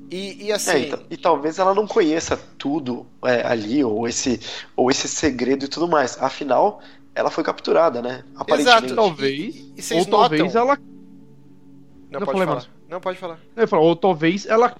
[0.09, 0.71] E, e assim.
[0.71, 4.39] É, e, e talvez ela não conheça tudo é, ali ou esse
[4.77, 6.17] ou esse segredo e tudo mais.
[6.23, 6.81] Afinal,
[7.13, 8.23] ela foi capturada, né?
[8.33, 8.85] Aparentemente.
[8.85, 8.95] Exato.
[8.95, 9.55] Talvez.
[9.55, 10.61] E, e Ou talvez notam...
[10.61, 10.77] ela.
[12.09, 12.65] Não, Não, pode falar.
[12.87, 13.39] Não, pode falar.
[13.67, 14.73] Falar, ou talvez ela,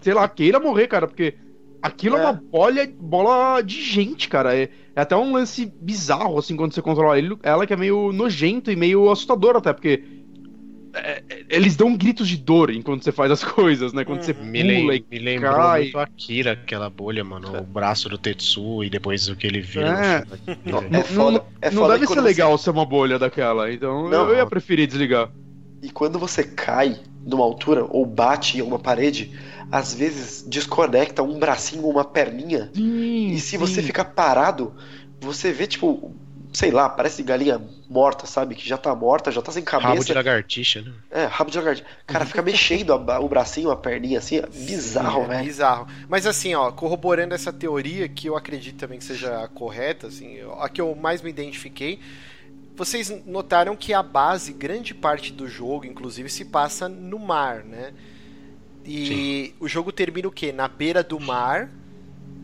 [0.00, 1.34] sei lá, queira morrer, cara, porque
[1.82, 2.22] aquilo é, É.
[2.22, 4.56] uma bolha, bola de gente, cara.
[4.56, 8.12] É, é até um lance bizarro, assim, quando você controla ele, ela que é meio
[8.12, 10.19] nojento e meio assustador até, porque
[10.94, 14.04] é, é, eles dão gritos de dor enquanto você faz as coisas, né?
[14.04, 14.44] Quando você Uhum.
[14.44, 15.82] Me, pula lem e me lembrou cai.
[15.82, 17.58] muito Akira, aquela bolha, mano.
[17.58, 20.18] O braço do Tetsu e depois o que ele vira É.
[20.20, 20.84] no chão.
[20.90, 24.08] Não, é foda, é não foda deve que ser legal ser uma bolha daquela, então
[24.08, 24.28] Não.
[24.28, 25.30] eu ia preferir desligar.
[25.82, 29.32] E quando você cai de uma altura ou bate em uma parede,
[29.72, 32.70] às vezes desconecta um bracinho ou uma perninha.
[32.74, 33.58] Sim, E se sim.
[33.58, 34.74] você ficar parado,
[35.20, 36.12] você vê, tipo,
[36.52, 37.60] sei lá, parece galinha
[37.90, 38.54] morta, sabe?
[38.54, 40.14] Que já tá morta, já tá sem Rabo de cabeça.
[40.14, 40.92] lagartixa, né?
[41.10, 41.88] É, rabo de lagartixa.
[42.06, 45.44] Cara, fica mexendo a o bracinho, a perninha, assim, é bizarro, é velho.
[45.44, 45.88] bizarro.
[46.08, 50.68] Mas assim, ó, corroborando essa teoria, que eu acredito também que seja correta, assim, a
[50.68, 51.98] que eu mais me identifiquei,
[52.76, 57.92] vocês notaram que a base, grande parte do jogo, inclusive, se passa no mar, né?
[58.86, 60.52] E o jogo termina o quê?
[60.52, 61.68] Na beira do mar,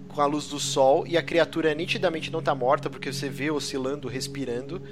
[0.08, 3.50] com a luz do sol, e a criatura nitidamente não tá morta, porque você vê
[3.50, 4.82] oscilando, respirando.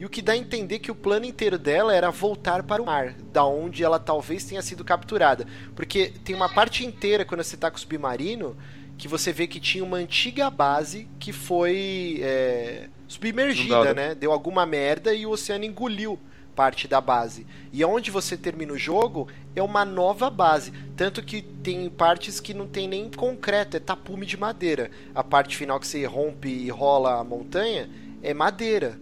[0.00, 2.86] E o que dá a entender que o plano inteiro dela era voltar para o
[2.86, 5.46] mar, da onde ela talvez tenha sido capturada.
[5.76, 8.56] Porque tem uma parte inteira, quando você tá com o submarino,
[8.96, 14.14] que você vê que tinha uma antiga base que foi é, submergida, né?
[14.14, 16.18] Deu alguma merda e o oceano engoliu
[16.56, 17.46] parte da base.
[17.70, 20.72] E onde você termina o jogo é uma nova base.
[20.96, 24.90] Tanto que tem partes que não tem nem concreto, é tapume de madeira.
[25.14, 27.86] A parte final que você rompe e rola a montanha
[28.22, 28.98] é madeira.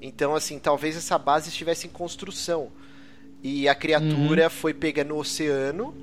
[0.00, 2.70] Então, assim, talvez essa base estivesse em construção.
[3.42, 5.94] E a criatura foi pega no oceano.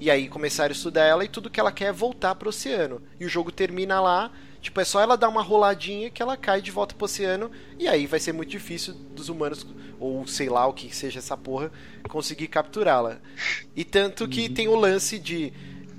[0.00, 3.00] E aí começaram a estudar ela e tudo que ela quer é voltar pro oceano.
[3.20, 4.32] E o jogo termina lá.
[4.60, 7.50] Tipo, é só ela dar uma roladinha que ela cai de volta pro oceano.
[7.78, 9.66] E aí vai ser muito difícil dos humanos,
[9.98, 11.70] ou sei lá o que seja essa porra,
[12.08, 13.18] conseguir capturá-la.
[13.76, 15.52] E tanto que tem o lance de.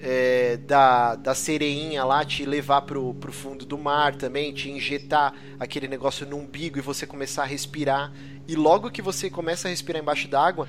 [0.05, 5.33] É, da, da sereinha lá te levar pro, pro fundo do mar também, te injetar
[5.57, 8.11] aquele negócio no umbigo e você começar a respirar.
[8.45, 10.67] E logo que você começa a respirar embaixo d'água,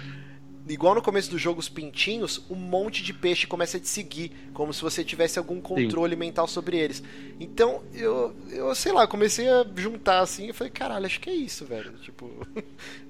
[0.68, 4.30] igual no começo do jogo, os pintinhos, um monte de peixe começa a te seguir,
[4.53, 6.20] como se você tivesse algum controle Sim.
[6.20, 7.03] mental sobre eles.
[7.41, 11.35] Então, eu, eu sei lá, comecei a juntar assim e falei, caralho, acho que é
[11.35, 11.93] isso, velho.
[12.03, 12.30] Tipo,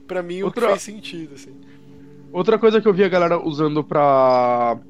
[0.07, 0.61] pra mim Outra...
[0.61, 1.55] o que faz sentido, assim.
[2.33, 4.81] Outra coisa que eu vi a galera usando pra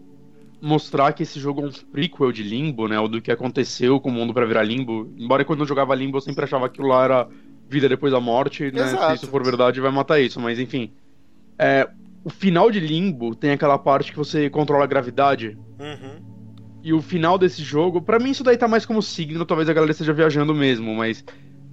[0.64, 2.98] mostrar que esse jogo é um prequel de Limbo, né?
[2.98, 5.12] O do que aconteceu com o mundo para virar Limbo.
[5.18, 7.28] Embora quando eu jogava Limbo eu sempre achava que aquilo lá era
[7.68, 8.82] vida depois da morte, né?
[8.82, 9.10] Exato.
[9.10, 10.40] Se isso for verdade, vai matar isso.
[10.40, 10.90] Mas enfim.
[11.58, 11.88] É,
[12.24, 15.58] o final de Limbo tem aquela parte que você controla a gravidade.
[15.78, 16.34] Uhum.
[16.82, 19.72] E o final desse jogo, para mim isso daí tá mais como signo, talvez a
[19.72, 21.24] galera esteja viajando mesmo, mas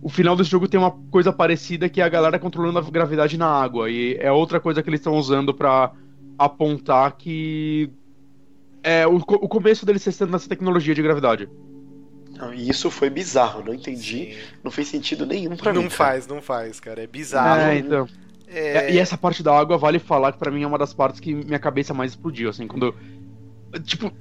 [0.01, 3.37] o final desse jogo tem uma coisa parecida que é a galera controlando a gravidade
[3.37, 3.89] na água.
[3.89, 5.91] E é outra coisa que eles estão usando para
[6.37, 7.89] apontar que
[8.83, 11.49] é o, o começo deles testando essa tecnologia de gravidade.
[12.55, 14.37] E isso foi bizarro, não entendi, Sim.
[14.63, 15.87] não fez sentido nenhum pra não mim.
[15.87, 17.61] Não faz, não faz, cara, é bizarro.
[17.61, 18.07] É, então.
[18.47, 18.91] É...
[18.93, 21.33] E essa parte da água vale falar que para mim é uma das partes que
[21.33, 22.95] minha cabeça mais explodiu, assim, quando.
[23.83, 24.11] Tipo,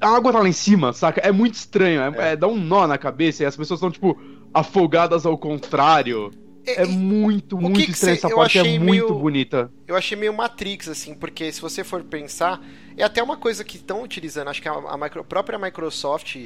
[0.00, 1.20] a água tá lá em cima, saca?
[1.20, 2.32] É muito estranho, é, é.
[2.32, 4.18] é dá um nó na cabeça e as pessoas estão, tipo,
[4.52, 6.30] afogadas ao contrário.
[6.66, 8.14] É, é muito, muito que que estranho.
[8.14, 9.70] Essa parte é muito meio, bonita.
[9.86, 12.62] Eu achei meio Matrix, assim, porque se você for pensar,
[12.96, 16.36] é até uma coisa que estão utilizando, acho que a, a micro, própria Microsoft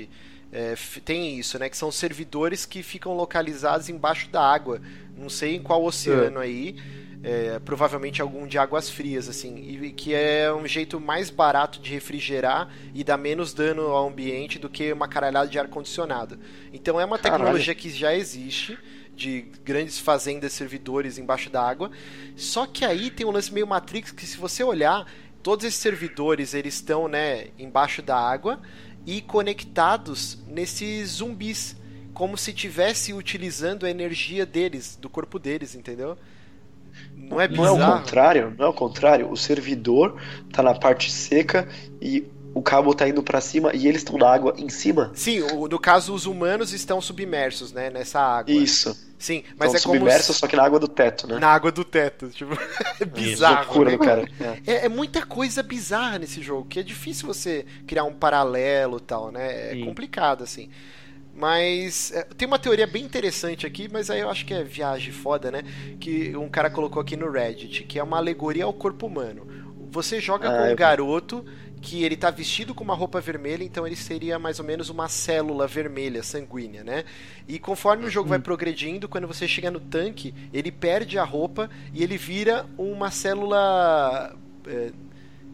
[0.53, 1.69] é, tem isso, né?
[1.69, 4.81] Que são servidores que ficam localizados embaixo da água.
[5.17, 6.45] Não sei em qual oceano é.
[6.45, 6.77] aí.
[7.23, 11.91] É, provavelmente algum de águas frias, assim, e que é um jeito mais barato de
[11.91, 16.39] refrigerar e dar menos dano ao ambiente do que uma caralhada de ar-condicionado.
[16.73, 17.81] Então é uma tecnologia Caralho.
[17.81, 18.79] que já existe,
[19.17, 21.91] de grandes fazendas servidores embaixo da água.
[22.37, 25.11] Só que aí tem um lance meio Matrix que se você olhar,
[25.43, 28.61] todos esses servidores eles estão, né, embaixo da água
[29.07, 31.77] e conectados nesses zumbis,
[32.13, 36.17] como se tivesse utilizando a energia deles, do corpo deles, entendeu?
[37.15, 37.79] Não é bizarro?
[37.79, 39.31] Não é o contrário, não é o contrário.
[39.31, 40.21] O servidor
[40.53, 41.69] tá na parte seca
[42.01, 42.25] e
[42.57, 45.13] o cabo tá indo para cima e eles estão na água em cima.
[45.15, 48.51] Sim, o, no caso os humanos estão submersos, né, nessa água.
[48.51, 48.97] Isso.
[49.19, 50.39] Sim, mas estão é submersos, como...
[50.39, 51.39] só que na água do teto, né?
[51.39, 52.57] Na água do teto, tipo,
[52.99, 53.61] é bizarro.
[53.61, 53.99] Isso, loucura né?
[53.99, 54.29] cara.
[54.67, 54.73] É.
[54.73, 54.87] é.
[54.87, 59.31] É, muita coisa bizarra nesse jogo, que é difícil você criar um paralelo e tal,
[59.31, 59.73] né?
[59.73, 59.85] É Sim.
[59.85, 60.71] complicado, assim.
[61.35, 65.13] Mas é, tem uma teoria bem interessante aqui, mas aí eu acho que é viagem
[65.13, 65.63] foda, né?
[66.01, 69.47] Que um cara colocou aqui no Reddit, que é uma alegoria ao corpo humano.
[69.91, 71.45] Você joga ah, com um garoto
[71.87, 75.09] que ele tá vestido com uma roupa vermelha, então ele seria mais ou menos uma
[75.09, 77.05] célula vermelha, sanguínea, né?
[77.47, 81.71] E conforme o jogo vai progredindo, quando você chega no tanque, ele perde a roupa
[81.95, 84.35] e ele vira uma célula.
[84.67, 84.91] É,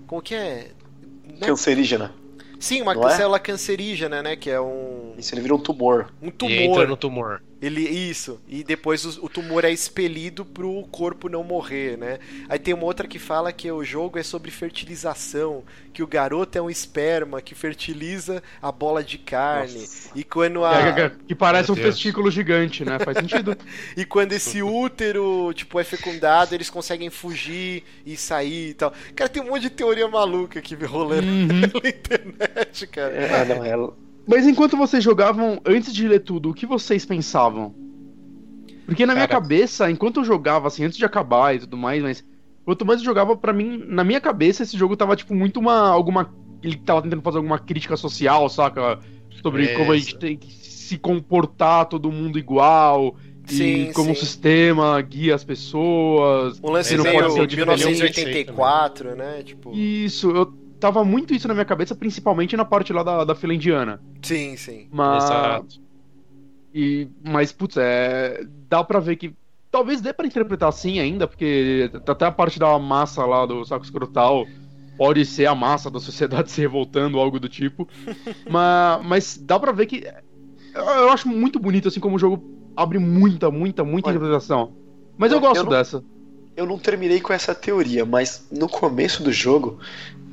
[0.06, 0.70] como que é?
[1.38, 2.14] Cancerígena.
[2.58, 3.14] Sim, uma Não é?
[3.14, 3.40] célula é?
[3.40, 4.34] cancerígena, né?
[4.34, 5.12] Que é um.
[5.18, 6.10] Isso, ele vira um tumor.
[6.22, 6.50] Um tumor.
[6.50, 7.42] E entra no tumor.
[7.62, 8.40] Ele, isso.
[8.48, 12.18] E depois o, o, tumor é expelido pro corpo não morrer, né?
[12.48, 16.58] Aí tem uma outra que fala que o jogo é sobre fertilização, que o garoto
[16.58, 19.78] é um esperma que fertiliza a bola de carne.
[19.78, 20.10] Nossa.
[20.12, 20.74] E quando a.
[20.76, 22.98] É, é, que parece um testículo gigante, né?
[22.98, 23.56] Faz sentido.
[23.96, 28.92] e quando esse útero, tipo, é fecundado, eles conseguem fugir e sair e tal.
[29.14, 31.46] Cara, tem um monte de teoria maluca aqui rolando uhum.
[31.80, 33.12] na internet, cara.
[33.12, 33.76] É, não, é
[34.26, 37.74] mas enquanto vocês jogavam, antes de ler tudo, o que vocês pensavam?
[38.86, 42.24] Porque na minha cabeça, enquanto eu jogava, assim, antes de acabar e tudo mais, mas
[42.64, 45.88] quanto mais eu jogava, para mim, na minha cabeça, esse jogo tava, tipo, muito uma.
[45.88, 46.32] alguma.
[46.62, 49.00] Ele tava tentando fazer alguma crítica social, saca?
[49.42, 49.74] Sobre Isso.
[49.76, 53.16] como a gente tem que se comportar todo mundo igual.
[53.44, 54.12] Sim, e como sim.
[54.12, 56.60] o sistema guia as pessoas.
[56.62, 59.42] Um lance meio pode ser 1984, né?
[59.42, 59.72] Tipo...
[59.74, 60.46] Isso, eu
[60.82, 64.02] tava muito isso na minha cabeça, principalmente na parte lá da, da fila indiana.
[64.20, 64.88] Sim, sim.
[64.90, 65.22] Mas.
[65.22, 65.80] Exato.
[66.74, 68.44] E, mas, putz, é.
[68.68, 69.32] Dá pra ver que.
[69.70, 73.84] Talvez dê pra interpretar assim ainda, porque até a parte da massa lá do saco
[73.84, 74.44] escrotal
[74.98, 77.88] pode ser a massa da sociedade se revoltando, algo do tipo.
[78.50, 80.04] mas, mas dá pra ver que.
[80.74, 82.42] Eu acho muito bonito, assim, como o jogo
[82.76, 84.72] abre muita, muita, muita Olha, interpretação.
[85.16, 86.04] Mas eu, eu gosto eu não, dessa.
[86.56, 89.78] Eu não terminei com essa teoria, mas no começo do jogo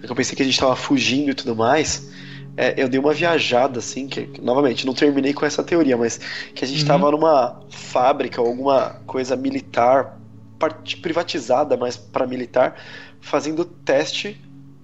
[0.01, 2.09] eu pensei que a gente tava fugindo e tudo mais.
[2.57, 6.19] É, eu dei uma viajada, assim, que, novamente, não terminei com essa teoria, mas
[6.53, 7.11] que a gente estava uhum.
[7.11, 10.19] numa fábrica ou alguma coisa militar,
[10.57, 12.75] parte privatizada, mas para militar,
[13.21, 14.39] fazendo teste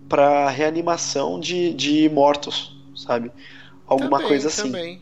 [0.07, 3.31] para reanimação de, de mortos, sabe?
[3.85, 4.71] Alguma também, coisa assim.
[4.71, 5.01] Também.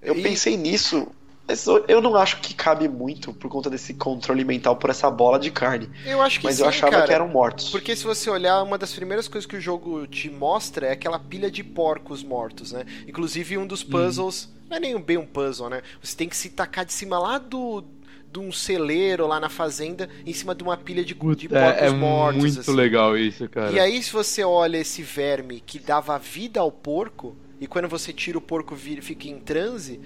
[0.00, 0.22] Eu e...
[0.22, 1.08] pensei nisso
[1.48, 5.38] mas eu não acho que cabe muito por conta desse controle mental por essa bola
[5.38, 5.88] de carne.
[6.04, 7.70] Eu acho que Mas sim, eu achava cara, que eram mortos.
[7.70, 11.18] Porque se você olhar, uma das primeiras coisas que o jogo te mostra é aquela
[11.18, 12.84] pilha de porcos mortos, né?
[13.06, 14.46] Inclusive um dos puzzles.
[14.52, 14.66] Hum.
[14.70, 15.82] Não é nem bem um puzzle, né?
[16.02, 17.84] Você tem que se tacar de cima lá do,
[18.32, 21.86] de um celeiro lá na fazenda, em cima de uma pilha de, de porcos É,
[21.86, 22.42] é mortos.
[22.42, 22.72] muito assim.
[22.74, 23.70] legal isso, cara.
[23.70, 28.12] E aí, se você olha esse verme que dava vida ao porco, e quando você
[28.12, 30.00] tira o porco vira, fica em transe,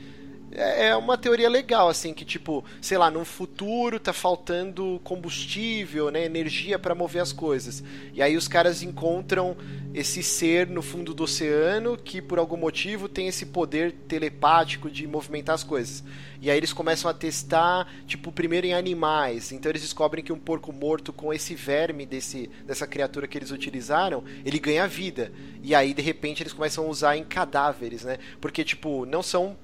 [0.52, 6.10] é é uma teoria legal, assim, que tipo, sei lá, no futuro tá faltando combustível,
[6.10, 7.82] né, energia para mover as coisas.
[8.12, 9.56] E aí os caras encontram
[9.92, 15.06] esse ser no fundo do oceano que por algum motivo tem esse poder telepático de
[15.06, 16.04] movimentar as coisas.
[16.40, 19.52] E aí eles começam a testar, tipo, primeiro em animais.
[19.52, 23.50] Então eles descobrem que um porco morto com esse verme desse, dessa criatura que eles
[23.50, 25.32] utilizaram, ele ganha vida.
[25.62, 28.18] E aí, de repente, eles começam a usar em cadáveres, né?
[28.40, 29.56] Porque, tipo, não são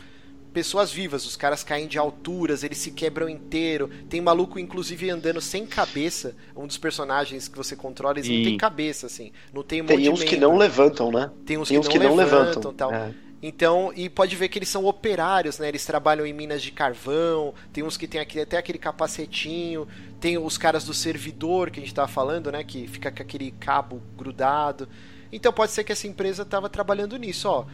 [0.57, 3.91] pessoas vivas, os caras caem de alturas, eles se quebram inteiro.
[4.09, 6.35] Tem maluco, inclusive, andando sem cabeça.
[6.57, 8.45] Um dos personagens que você controla, eles não Sim.
[8.45, 9.33] tem cabeça, assim.
[9.53, 11.31] Não tem um Tem uns que não levantam, né?
[11.45, 12.91] Tem uns Tem que, uns não, que não levantam, tal.
[12.91, 13.13] É.
[13.43, 15.69] Então, e pode ver que eles são operários, né?
[15.69, 19.87] Eles trabalham em minas de carvão, tem uns que tem aquele, até aquele capacetinho,
[20.19, 22.65] tem os caras do servidor que a gente tava falando, né?
[22.65, 24.89] Que fica com aquele cabo grudado.
[25.37, 27.67] Então pode ser que essa empresa estava trabalhando nisso, ó.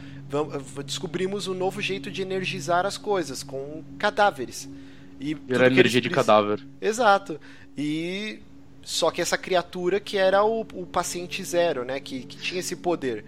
[0.85, 4.69] Descobrimos um novo jeito de energizar as coisas com cadáveres.
[5.17, 6.61] E Era energia de cadáver.
[6.81, 7.39] Exato.
[7.77, 8.39] E
[8.81, 12.01] só que essa criatura que era o, o paciente zero, né?
[12.01, 13.23] Que, que tinha esse poder.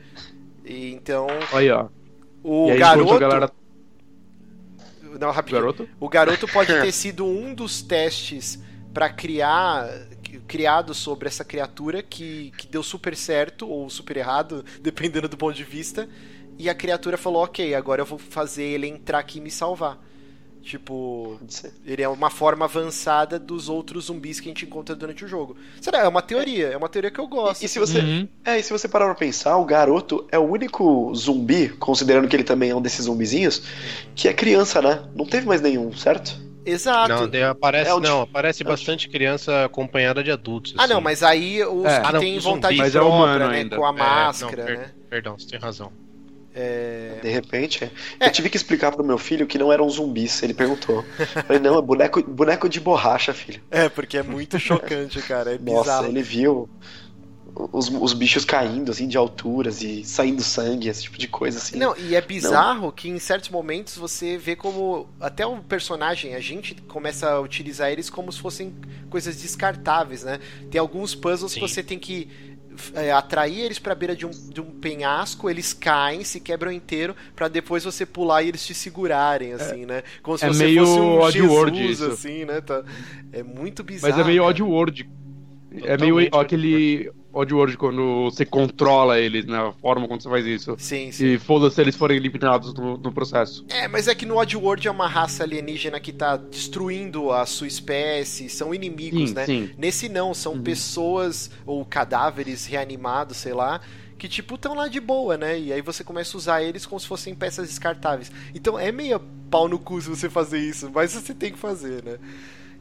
[0.66, 1.88] E então Aí, ó.
[2.44, 3.18] o e aí, garoto.
[3.20, 3.52] galera.
[5.18, 5.62] Não, O rapidinho.
[5.62, 5.90] garoto?
[5.98, 8.60] O garoto pode ter sido um dos testes
[8.94, 9.88] para criar
[10.48, 15.56] criado sobre essa criatura que, que deu super certo ou super errado, dependendo do ponto
[15.56, 16.08] de vista.
[16.58, 19.98] E a criatura falou: "OK, agora eu vou fazer ele entrar aqui e me salvar".
[20.62, 21.40] Tipo,
[21.86, 25.56] ele é uma forma avançada dos outros zumbis que a gente encontra durante o jogo.
[25.80, 26.00] Será?
[26.00, 27.62] É uma teoria, é uma teoria que eu gosto.
[27.64, 28.28] E se você, Uhum.
[28.44, 32.36] é, e se você parar pra pensar, o garoto é o único zumbi, considerando que
[32.36, 33.62] ele também é um desses zumbizinhos,
[34.16, 35.04] que é criança, né?
[35.16, 36.36] Não teve mais nenhum, certo?
[36.66, 37.09] Exato.
[37.13, 40.74] Não, de- aparece, É o não, aparece é o bastante criança acompanhada de adultos.
[40.78, 41.03] Ah, não, assim.
[41.03, 41.99] mas aí os É.
[42.01, 43.57] que Ah, não, têm vontade é própria, humano né?
[43.57, 43.76] ainda.
[43.76, 44.91] Com a É, não, máscara, per- né?
[45.09, 45.91] Perdão, você tem razão.
[46.57, 47.20] É...
[47.22, 47.84] De repente.
[47.84, 47.89] é.
[48.20, 48.28] É.
[48.28, 50.41] Eu tive que explicar pro meu filho que não eram zumbis.
[50.41, 51.03] Ele perguntou.
[51.20, 53.61] Eu Falei, não, é boneco, boneco de borracha, filho.
[53.70, 55.53] É, porque é muito chocante, cara.
[55.55, 56.07] É Nossa, bizarro.
[56.07, 56.70] ele viu
[57.56, 61.78] os, os bichos caindo, assim, de alturas e saindo sangue, esse tipo de coisa, assim.
[61.78, 66.39] Não, e é bizarro que em certos momentos você vê como até o personagem, a
[66.41, 68.74] gente começa a utilizar eles como se fossem
[69.10, 70.39] coisas descartáveis, né?
[70.70, 71.62] Tem alguns puzzles Sim.
[71.62, 72.28] que você tem que
[72.93, 77.16] é, atrair eles pra beira de um, de um penhasco, eles caem, se quebram inteiro,
[77.34, 80.03] pra depois você pular e eles te segurarem, assim, né?
[80.22, 82.12] Como se é você meio fosse um Oddworld Jesus, isso.
[82.12, 82.60] assim, né?
[82.60, 82.84] Tá-
[83.32, 84.14] É muito bizarro.
[84.14, 84.43] Mas é meio.
[84.43, 85.10] Oddworld.
[85.84, 87.24] É meio aquele Oddworld
[87.78, 89.58] quando você controla eles, né?
[89.58, 90.76] A forma como você faz isso.
[90.78, 91.34] Sim, sim.
[91.34, 93.66] E foda-se se eles forem eliminados no, no processo.
[93.70, 97.68] É, mas é que no Oddworld é uma raça alienígena que tá destruindo a sua
[97.68, 99.46] espécie, são inimigos, Sim, né?
[99.46, 99.70] sim.
[99.78, 100.64] Nesse não, são Uhum.
[100.64, 103.82] pessoas ou cadáveres reanimados, sei lá,
[104.18, 105.60] que tipo estão lá de boa, né?
[105.60, 108.32] E aí você começa a usar eles como se fossem peças descartáveis.
[108.54, 109.20] Então é meio
[109.52, 112.18] pau no cu se você fazer isso, mas você tem que fazer, né?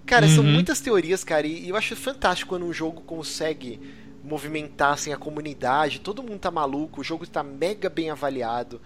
[0.07, 0.53] Cara, são Uhum.
[0.53, 3.81] muitas teorias, cara, e eu acho fantástico quando um jogo consegue
[4.25, 8.81] movimentar assim a comunidade, todo mundo tá maluco, o jogo tá mega bem avaliado.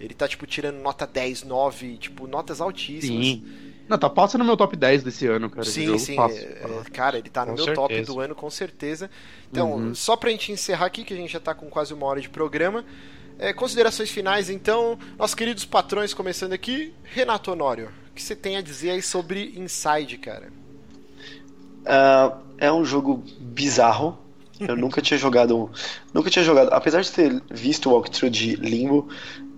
[0.00, 3.26] Ele tá tipo tirando nota 10, 9, tipo notas altíssimas.
[3.26, 3.44] Sim.
[3.88, 5.64] Não, tá passando no meu top 10 desse ano, cara.
[5.64, 6.16] Sim, jogo, sim.
[6.16, 6.40] fácil.
[6.42, 8.12] é, é, cara, ele tá no Com meu top certeza.
[8.12, 9.10] do ano, com certeza.
[9.50, 9.94] Então, Uhum.
[9.94, 12.28] só pra gente encerrar aqui, que a gente já tá com quase uma hora de
[12.30, 12.84] programa.
[13.38, 16.94] é, considerações finais, então, nossos queridos patrões, começando aqui.
[17.02, 20.52] Renato Honório, o que você tem a dizer aí sobre Inside, cara?
[21.84, 24.18] Ah, é um jogo bizarro.
[24.68, 25.70] Eu nunca tinha jogado.
[26.12, 26.68] Nunca tinha jogado.
[26.72, 29.08] Apesar de ter visto o walkthrough de Limbo,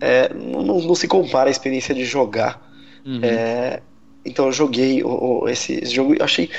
[0.01, 2.61] é, não, não- se compara a experiência de jogar.
[3.05, 3.21] Uhum.
[3.23, 3.83] É,
[4.25, 6.51] então eu joguei o- o- esse, esse jogo e achei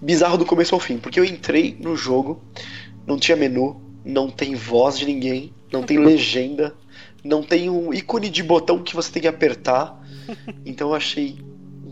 [0.00, 0.98] bizarro do começo ao fim.
[0.98, 2.42] Porque eu entrei no jogo,
[3.06, 6.74] não tinha menu, não tem voz de ninguém, não tem legenda,
[7.24, 9.98] não tem um ícone de botão que você tem que apertar.
[10.66, 11.36] Então eu achei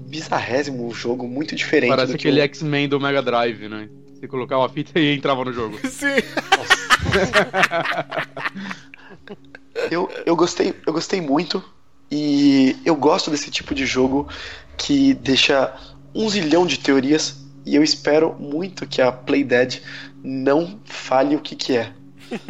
[0.09, 3.89] bizarrésimo o jogo, muito diferente Parece aquele eu- X-Men do Mega Drive, né?
[4.23, 5.77] Você colocava a fita e entrava no jogo.
[5.91, 6.07] Sim.
[9.91, 11.61] Eu, eu, gostei, eu gostei muito
[12.09, 14.29] e eu gosto desse tipo de jogo
[14.79, 15.75] que deixa
[16.15, 19.83] um zilhão de teorias e eu espero muito que a Playdead
[20.23, 21.93] não fale o que que é.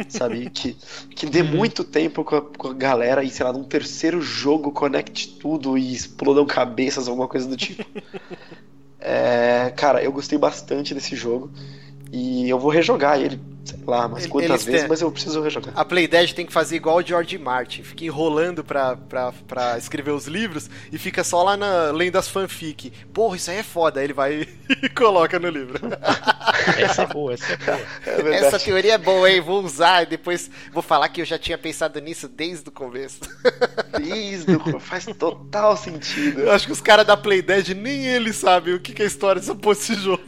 [0.09, 0.47] Sabe?
[0.53, 0.77] Que,
[1.15, 4.71] que dê muito tempo com a, com a galera e, sei lá, num terceiro jogo
[4.71, 7.83] conecte tudo e explodam cabeças, alguma coisa do tipo.
[9.05, 11.51] É, cara, eu gostei bastante desse jogo
[12.09, 15.73] e eu vou rejogar ele, sei lá, mas quantas vezes, mas eu preciso rejogar.
[15.75, 20.11] A Playdead tem que fazer igual o George Martin, fica enrolando pra, pra, pra escrever
[20.11, 22.93] os livros e fica só lá na, lendo as fanfic.
[23.11, 23.99] Porra, isso aí é foda.
[23.99, 24.47] Aí ele vai
[24.81, 25.79] e coloca no livro.
[26.77, 27.79] Essa é boa, essa é boa.
[28.33, 28.35] É.
[28.35, 29.41] Essa teoria é boa, hein?
[29.41, 33.19] Vou usar e depois vou falar que eu já tinha pensado nisso desde o começo.
[33.97, 36.41] Desde o- faz total sentido.
[36.41, 39.07] Eu acho que os caras da Playdead nem eles sabem o que, que é a
[39.07, 40.23] história desse jogo.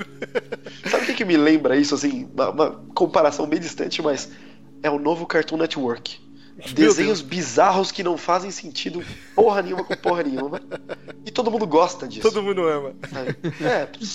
[0.89, 2.30] Sabe o que, que me lembra isso, assim?
[2.34, 4.30] Uma, uma comparação bem distante, mas
[4.84, 6.24] é o novo Cartoon Network.
[6.74, 9.03] Desenhos bizarros que não fazem sentido
[9.36, 10.61] porra nenhuma com porra nenhuma.
[11.26, 12.22] E todo mundo gosta disso.
[12.22, 12.93] Todo mundo ama.
[13.61, 14.05] É, pelo,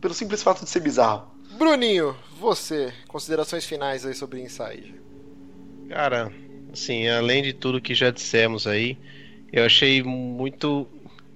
[0.00, 1.33] pelo simples fato de ser bizarro.
[1.58, 4.94] Bruninho, você, considerações finais aí sobre Inside.
[5.88, 6.32] Cara,
[6.72, 8.98] assim, além de tudo que já dissemos aí,
[9.52, 10.86] eu achei muito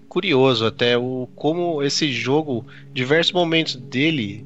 [0.08, 4.44] curioso até o como esse jogo, diversos momentos dele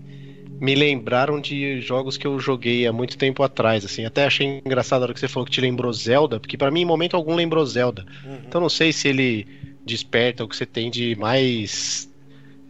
[0.61, 4.05] me lembraram de jogos que eu joguei há muito tempo atrás, assim.
[4.05, 6.83] Até achei engraçado a hora que você falou que te lembrou Zelda, porque pra mim
[6.83, 8.07] em momento algum lembrou Zelda.
[8.47, 9.47] Então não sei se ele
[9.85, 12.09] desperta o que você tem de mais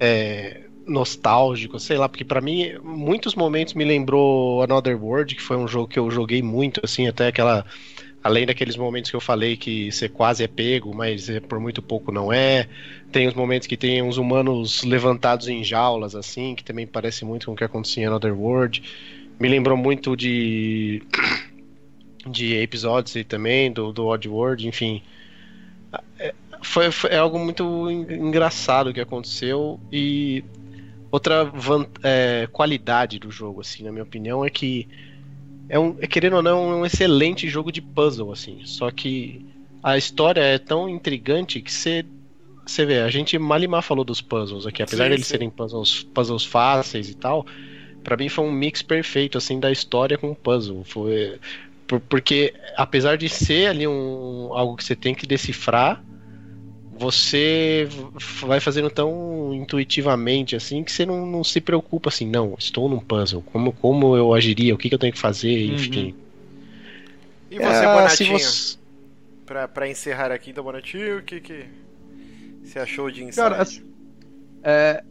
[0.01, 5.57] é, nostálgico, sei lá, porque pra mim muitos momentos me lembrou Another World, que foi
[5.57, 7.65] um jogo que eu joguei muito, assim, até aquela
[8.23, 11.83] além daqueles momentos que eu falei que você quase é pego, mas é, por muito
[11.83, 12.69] pouco não é.
[13.11, 17.47] Tem os momentos que tem uns humanos levantados em jaulas, assim, que também parece muito
[17.47, 18.83] com o que acontecia em Another World.
[19.41, 21.03] Me lembrou muito de
[22.27, 25.03] de episódios aí também, do, do Oddworld, enfim.
[26.19, 30.45] É, foi, foi é algo muito en- engraçado que aconteceu e
[31.13, 31.53] outra
[32.03, 34.89] é, qualidade do jogo, assim, na minha opinião, é que
[35.69, 38.61] é um, é, querendo ou não, é um excelente jogo de puzzle, assim.
[38.65, 39.47] Só que
[39.83, 42.05] a história é tão intrigante que você
[42.65, 45.33] você vê, a gente malimar falou dos puzzles aqui, apesar Sim, deles sim.
[45.33, 47.45] serem puzzles, puzzles fáceis e tal,
[48.05, 50.85] pra mim foi um mix perfeito assim da história com o puzzle.
[50.85, 51.41] Foi
[51.89, 56.05] por- porque apesar de ser ali um algo que você tem que decifrar,
[57.03, 57.89] você
[58.43, 63.01] vai fazendo tão intuitivamente assim que você não, não se preocupa assim, não, estou num
[63.01, 66.15] puzzle, como, como eu agiria, o que, que eu tenho que fazer, enfim.
[67.51, 68.39] E você, Ah, se Bonatinho?
[68.39, 68.79] você-
[69.45, 71.67] Pra, pra encerrar aqui, então, Bonatinho, o que, que
[72.65, 73.37] você achou de Inside?
[73.37, 73.83] Cara, assim,
[74.63, 75.05] é,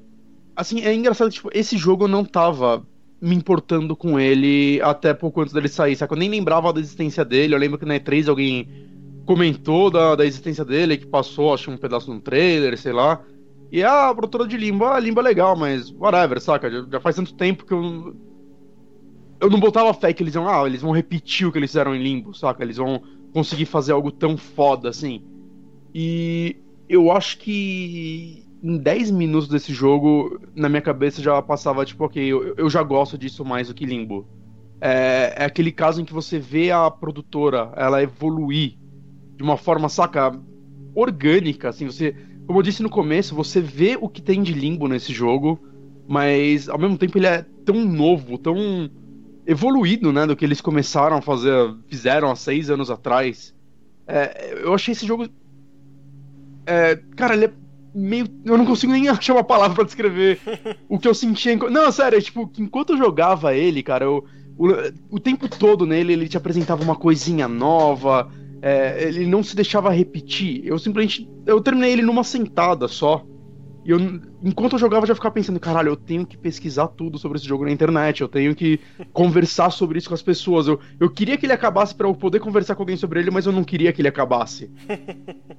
[0.56, 2.86] assim, é engraçado tipo, esse jogo eu não tava
[3.22, 6.14] me importando com ele até pouco antes dele sair, sabe?
[6.14, 7.54] Eu nem lembrava da existência dele.
[7.56, 8.68] Eu lembro que na E3 alguém
[9.32, 13.24] comentou da, da existência dele, que passou, acho, um pedaço no trailer, sei lá.
[13.72, 16.70] E ah, a produtora de Limbo, ah, Limbo é legal, mas whatever, saca?
[16.70, 18.14] Já, já faz tanto tempo que eu.
[19.40, 21.96] Eu não botava fé que eles iam, ah, eles vão repetir o que eles fizeram
[21.96, 22.62] em Limbo, saca?
[22.62, 23.02] Eles vão
[23.34, 25.24] conseguir fazer algo tão foda assim.
[25.96, 26.58] E
[26.90, 32.22] eu acho que em 10 minutos desse jogo, na minha cabeça já passava, tipo, ok,
[32.22, 34.28] eu, eu já gosto disso mais do que Limbo.
[34.82, 38.81] É, é aquele caso em que você vê a produtora, ela evoluir
[39.42, 40.32] de uma forma, saca,
[40.96, 42.16] orgânica, assim, você,
[42.46, 45.60] como eu disse no começo, você vê o que tem de Limbo nesse jogo,
[46.08, 48.56] mas ao mesmo tempo ele é tão novo, tão
[49.46, 51.52] evoluído, né, do que eles começaram a fazer,
[51.88, 53.54] fizeram há seis anos atrás.
[54.08, 55.28] É, eu achei esse jogo
[56.66, 57.54] é, cara, ele é
[57.94, 58.28] meio.
[58.46, 60.40] Eu não consigo nem achar uma palavra pra descrever
[60.88, 61.54] o que eu sentia.
[61.54, 64.24] enqu- Não, sério, é, tipo, enquanto eu jogava ele, cara, eu,
[64.58, 64.68] o,
[65.16, 68.30] o tempo todo nele ele te apresentava uma coisinha nova,
[68.62, 70.62] é, ele não se deixava repetir.
[70.66, 71.30] Eu simplesmente.
[71.46, 73.26] Eu terminei ele numa sentada só.
[73.84, 73.98] E eu,
[74.44, 77.48] enquanto eu jogava, eu já ficava pensando, caralho, eu tenho que pesquisar tudo sobre esse
[77.48, 78.80] jogo na internet, eu tenho que
[79.12, 80.68] conversar sobre isso com as pessoas.
[80.68, 83.48] Eu, eu queria que ele acabasse pra eu poder conversar com alguém sobre ele, mas
[83.48, 84.70] eu não queria que ele acabasse.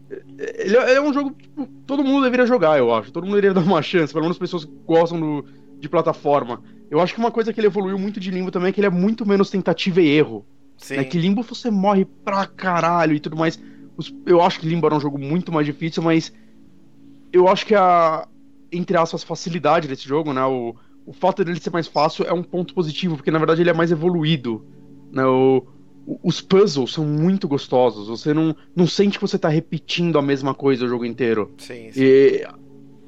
[0.59, 3.12] Ele é, é um jogo que tipo, todo mundo deveria jogar, eu acho.
[3.12, 5.44] Todo mundo deveria dar uma chance, pelo menos pessoas que gostam do-
[5.78, 6.62] de plataforma.
[6.90, 8.86] Eu acho que uma coisa que ele evoluiu muito de Limbo também é que ele
[8.86, 10.46] é muito menos tentativa e erro.
[10.83, 10.97] Sim.
[10.97, 11.05] Né?
[11.05, 13.59] Que Limbo você morre pra caralho e tudo mais.
[14.26, 16.33] Eu acho que Limbo era um jogo muito mais difícil, mas
[17.33, 18.26] eu acho que a,
[18.70, 20.45] entre aspas, facilidade desse jogo, né?
[20.45, 20.74] O,
[21.07, 23.74] o fato dele ser mais fácil é um ponto positivo, porque na verdade ele é
[23.74, 24.64] mais evoluído.
[25.12, 25.24] Né?
[25.24, 25.64] O,
[26.07, 28.09] o- os puzzles são muito gostosos.
[28.09, 31.53] Você não, não sente que você tá repetindo a mesma coisa o jogo inteiro.
[31.59, 32.03] Sim, sim.
[32.03, 32.47] E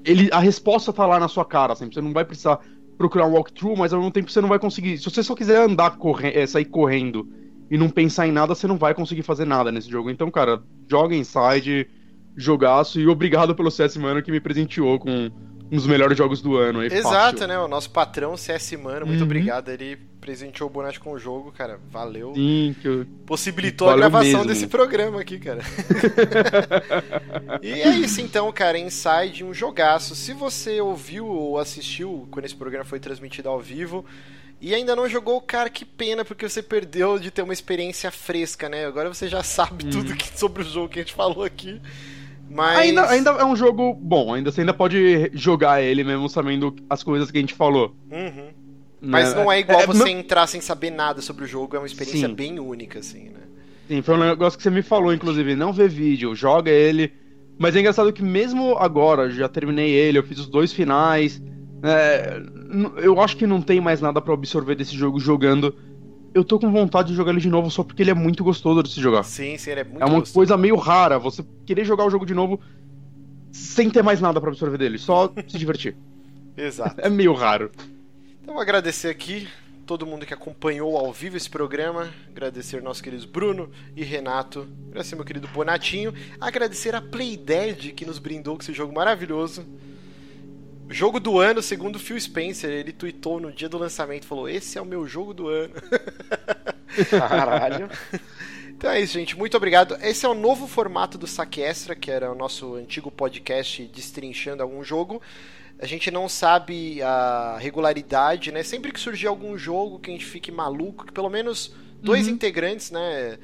[0.04, 1.94] ele, a resposta tá lá na sua cara, sempre.
[1.94, 2.60] Você não vai precisar
[2.98, 4.98] procurar um walkthrough, mas ao mesmo tempo você não vai conseguir.
[4.98, 7.28] Se você só quiser andar, corre, é, sair correndo
[7.70, 10.10] e não pensar em nada, você não vai conseguir fazer nada nesse jogo.
[10.10, 11.88] Então, cara, joga inside,
[12.36, 15.30] jogaço e obrigado pelo CS Mano que me presenteou com
[15.72, 16.80] um dos melhores jogos do ano.
[16.80, 17.46] Aí, Exato, fácil.
[17.48, 17.58] né?
[17.58, 19.24] O nosso patrão CS Mano, muito Uhum.
[19.26, 19.70] obrigado.
[19.70, 21.78] Ele presenteou o Bonatti com o jogo, cara.
[21.90, 22.34] Valeu.
[22.34, 23.06] Sim, que eu...
[23.26, 24.46] Possibilitou Valeu a gravação mesmo.
[24.46, 25.60] desse programa aqui, cara.
[27.62, 28.78] e é isso então, cara.
[28.78, 30.14] Inside, um jogaço.
[30.14, 34.04] Se você ouviu ou assistiu quando esse programa foi transmitido ao vivo
[34.60, 38.68] e ainda não jogou, cara, que pena, porque você perdeu de ter uma experiência fresca,
[38.68, 38.86] né?
[38.86, 41.80] Agora você já sabe tudo que, sobre o jogo que a gente falou aqui.
[42.48, 42.78] Mas.
[42.78, 47.02] Ainda, ainda é um jogo bom, ainda você ainda pode jogar ele mesmo sabendo as
[47.02, 47.94] coisas que a gente falou.
[48.10, 48.48] Uhum.
[49.00, 52.28] Mas não é igual você entrar sem saber nada sobre o jogo, é uma experiência
[52.28, 52.34] Sim.
[52.34, 53.40] bem única, assim, né?
[53.86, 57.12] Sim, foi um negócio que você me falou, inclusive, não vê vídeo, joga ele.
[57.58, 61.40] Mas é engraçado que mesmo agora, já terminei ele, eu fiz os dois finais.
[61.86, 62.40] É,
[63.02, 65.74] eu acho que não tem mais nada para absorver desse jogo jogando.
[66.32, 68.82] Eu tô com vontade de jogar ele de novo só porque ele é muito gostoso
[68.82, 69.22] de se jogar.
[69.22, 70.34] Sim, sim, ele é muito É uma gostoso.
[70.34, 72.58] coisa meio rara, você querer jogar o jogo de novo
[73.52, 75.94] sem ter mais nada para absorver dele, só se divertir.
[76.56, 77.00] Exato.
[77.00, 77.70] É meio raro.
[78.42, 79.46] Então, agradecer aqui
[79.86, 85.14] todo mundo que acompanhou ao vivo esse programa, agradecer nossos queridos Bruno e Renato, agradecer
[85.16, 89.64] meu querido Bonatinho, agradecer a Playdead que nos brindou com esse jogo maravilhoso.
[90.94, 94.80] Jogo do ano, segundo Phil Spencer, ele tweetou no dia do lançamento, falou: "Esse é
[94.80, 95.74] o meu jogo do ano".
[97.10, 97.90] Caralho.
[98.68, 99.36] Então é isso, gente.
[99.36, 99.96] Muito obrigado.
[100.00, 104.62] Esse é o novo formato do Saque Extra, que era o nosso antigo podcast destrinchando
[104.62, 105.20] algum jogo.
[105.80, 108.62] A gente não sabe a regularidade, né?
[108.62, 112.34] Sempre que surgir algum jogo que a gente fique maluco, que pelo menos dois uhum.
[112.34, 113.36] integrantes, né?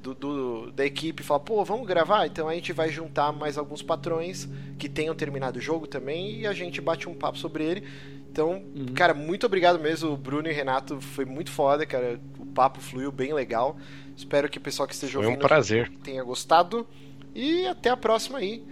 [0.00, 2.26] Do, do, da equipe fala, pô, vamos gravar?
[2.26, 4.48] Então a gente vai juntar mais alguns patrões
[4.78, 7.84] que tenham terminado o jogo também e a gente bate um papo sobre ele.
[8.30, 8.94] Então, uhum.
[8.94, 11.00] cara, muito obrigado mesmo, Bruno e Renato.
[11.00, 12.20] Foi muito foda, cara.
[12.38, 13.78] O papo fluiu bem legal.
[14.16, 15.90] Espero que o pessoal que esteja Foi ouvindo um prazer.
[16.02, 16.86] tenha gostado.
[17.34, 18.62] E até a próxima aí.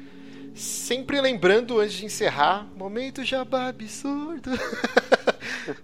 [0.55, 4.51] Sempre lembrando, antes de encerrar, momento jabá absurdo.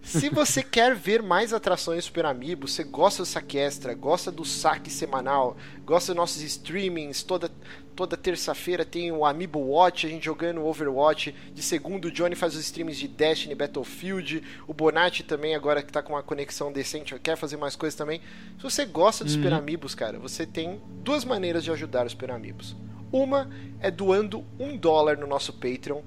[0.03, 4.45] Se você quer ver mais atrações Super Amiibo, você gosta do saque extra, gosta do
[4.45, 7.51] saque semanal, gosta dos nossos streamings, toda,
[7.95, 11.35] toda terça-feira tem o Amiibo Watch, a gente jogando Overwatch.
[11.55, 14.43] De segundo, o Johnny faz os streams de Destiny, Battlefield.
[14.67, 18.21] O Bonatti também, agora que tá com uma conexão decente, quer fazer mais coisas também.
[18.57, 19.43] Se você gosta dos uhum.
[19.43, 22.77] Super Amigos, cara, você tem duas maneiras de ajudar os Super Amigos.
[23.13, 23.51] Uma
[23.81, 26.01] é doando um dólar no nosso Patreon,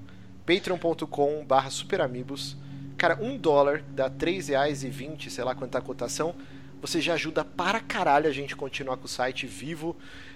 [0.46, 2.56] patreon.com barra superamigos.
[2.98, 6.36] Cara, um dólar dá R$3,20, sei lá quanta a cotação.
[6.82, 9.96] Você já ajuda para caralho a gente continuar com o site vivo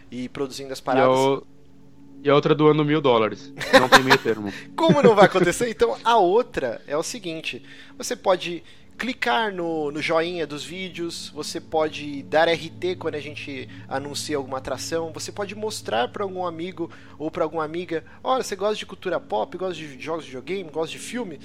[0.09, 1.17] e produzindo as paradas.
[1.17, 1.47] E, eu...
[2.23, 3.53] e a outra doando mil dólares.
[3.73, 4.51] Não tem meio termo.
[4.75, 5.69] Como não vai acontecer?
[5.69, 7.61] Então a outra é o seguinte:
[7.97, 8.63] você pode
[8.97, 14.57] clicar no, no joinha dos vídeos, você pode dar RT quando a gente anuncia alguma
[14.57, 16.89] atração, você pode mostrar para algum amigo
[17.19, 20.71] ou para alguma amiga, olha, você gosta de cultura pop, gosta de jogos de videogame,
[20.71, 21.39] gosta de filme,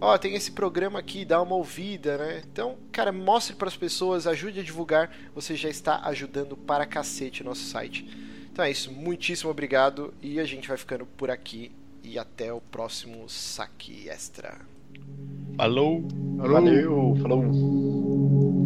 [0.00, 2.42] ó, tem esse programa aqui, dá uma ouvida, né?
[2.50, 7.42] Então, cara, mostre para as pessoas, ajude a divulgar, você já está ajudando para cacete
[7.42, 8.06] o nosso site.
[8.52, 11.70] Então é isso, muitíssimo obrigado e a gente vai ficando por aqui
[12.02, 14.58] e até o próximo saque extra.
[15.56, 16.04] Falou.
[16.36, 17.16] Valeu.
[17.20, 18.65] Falou.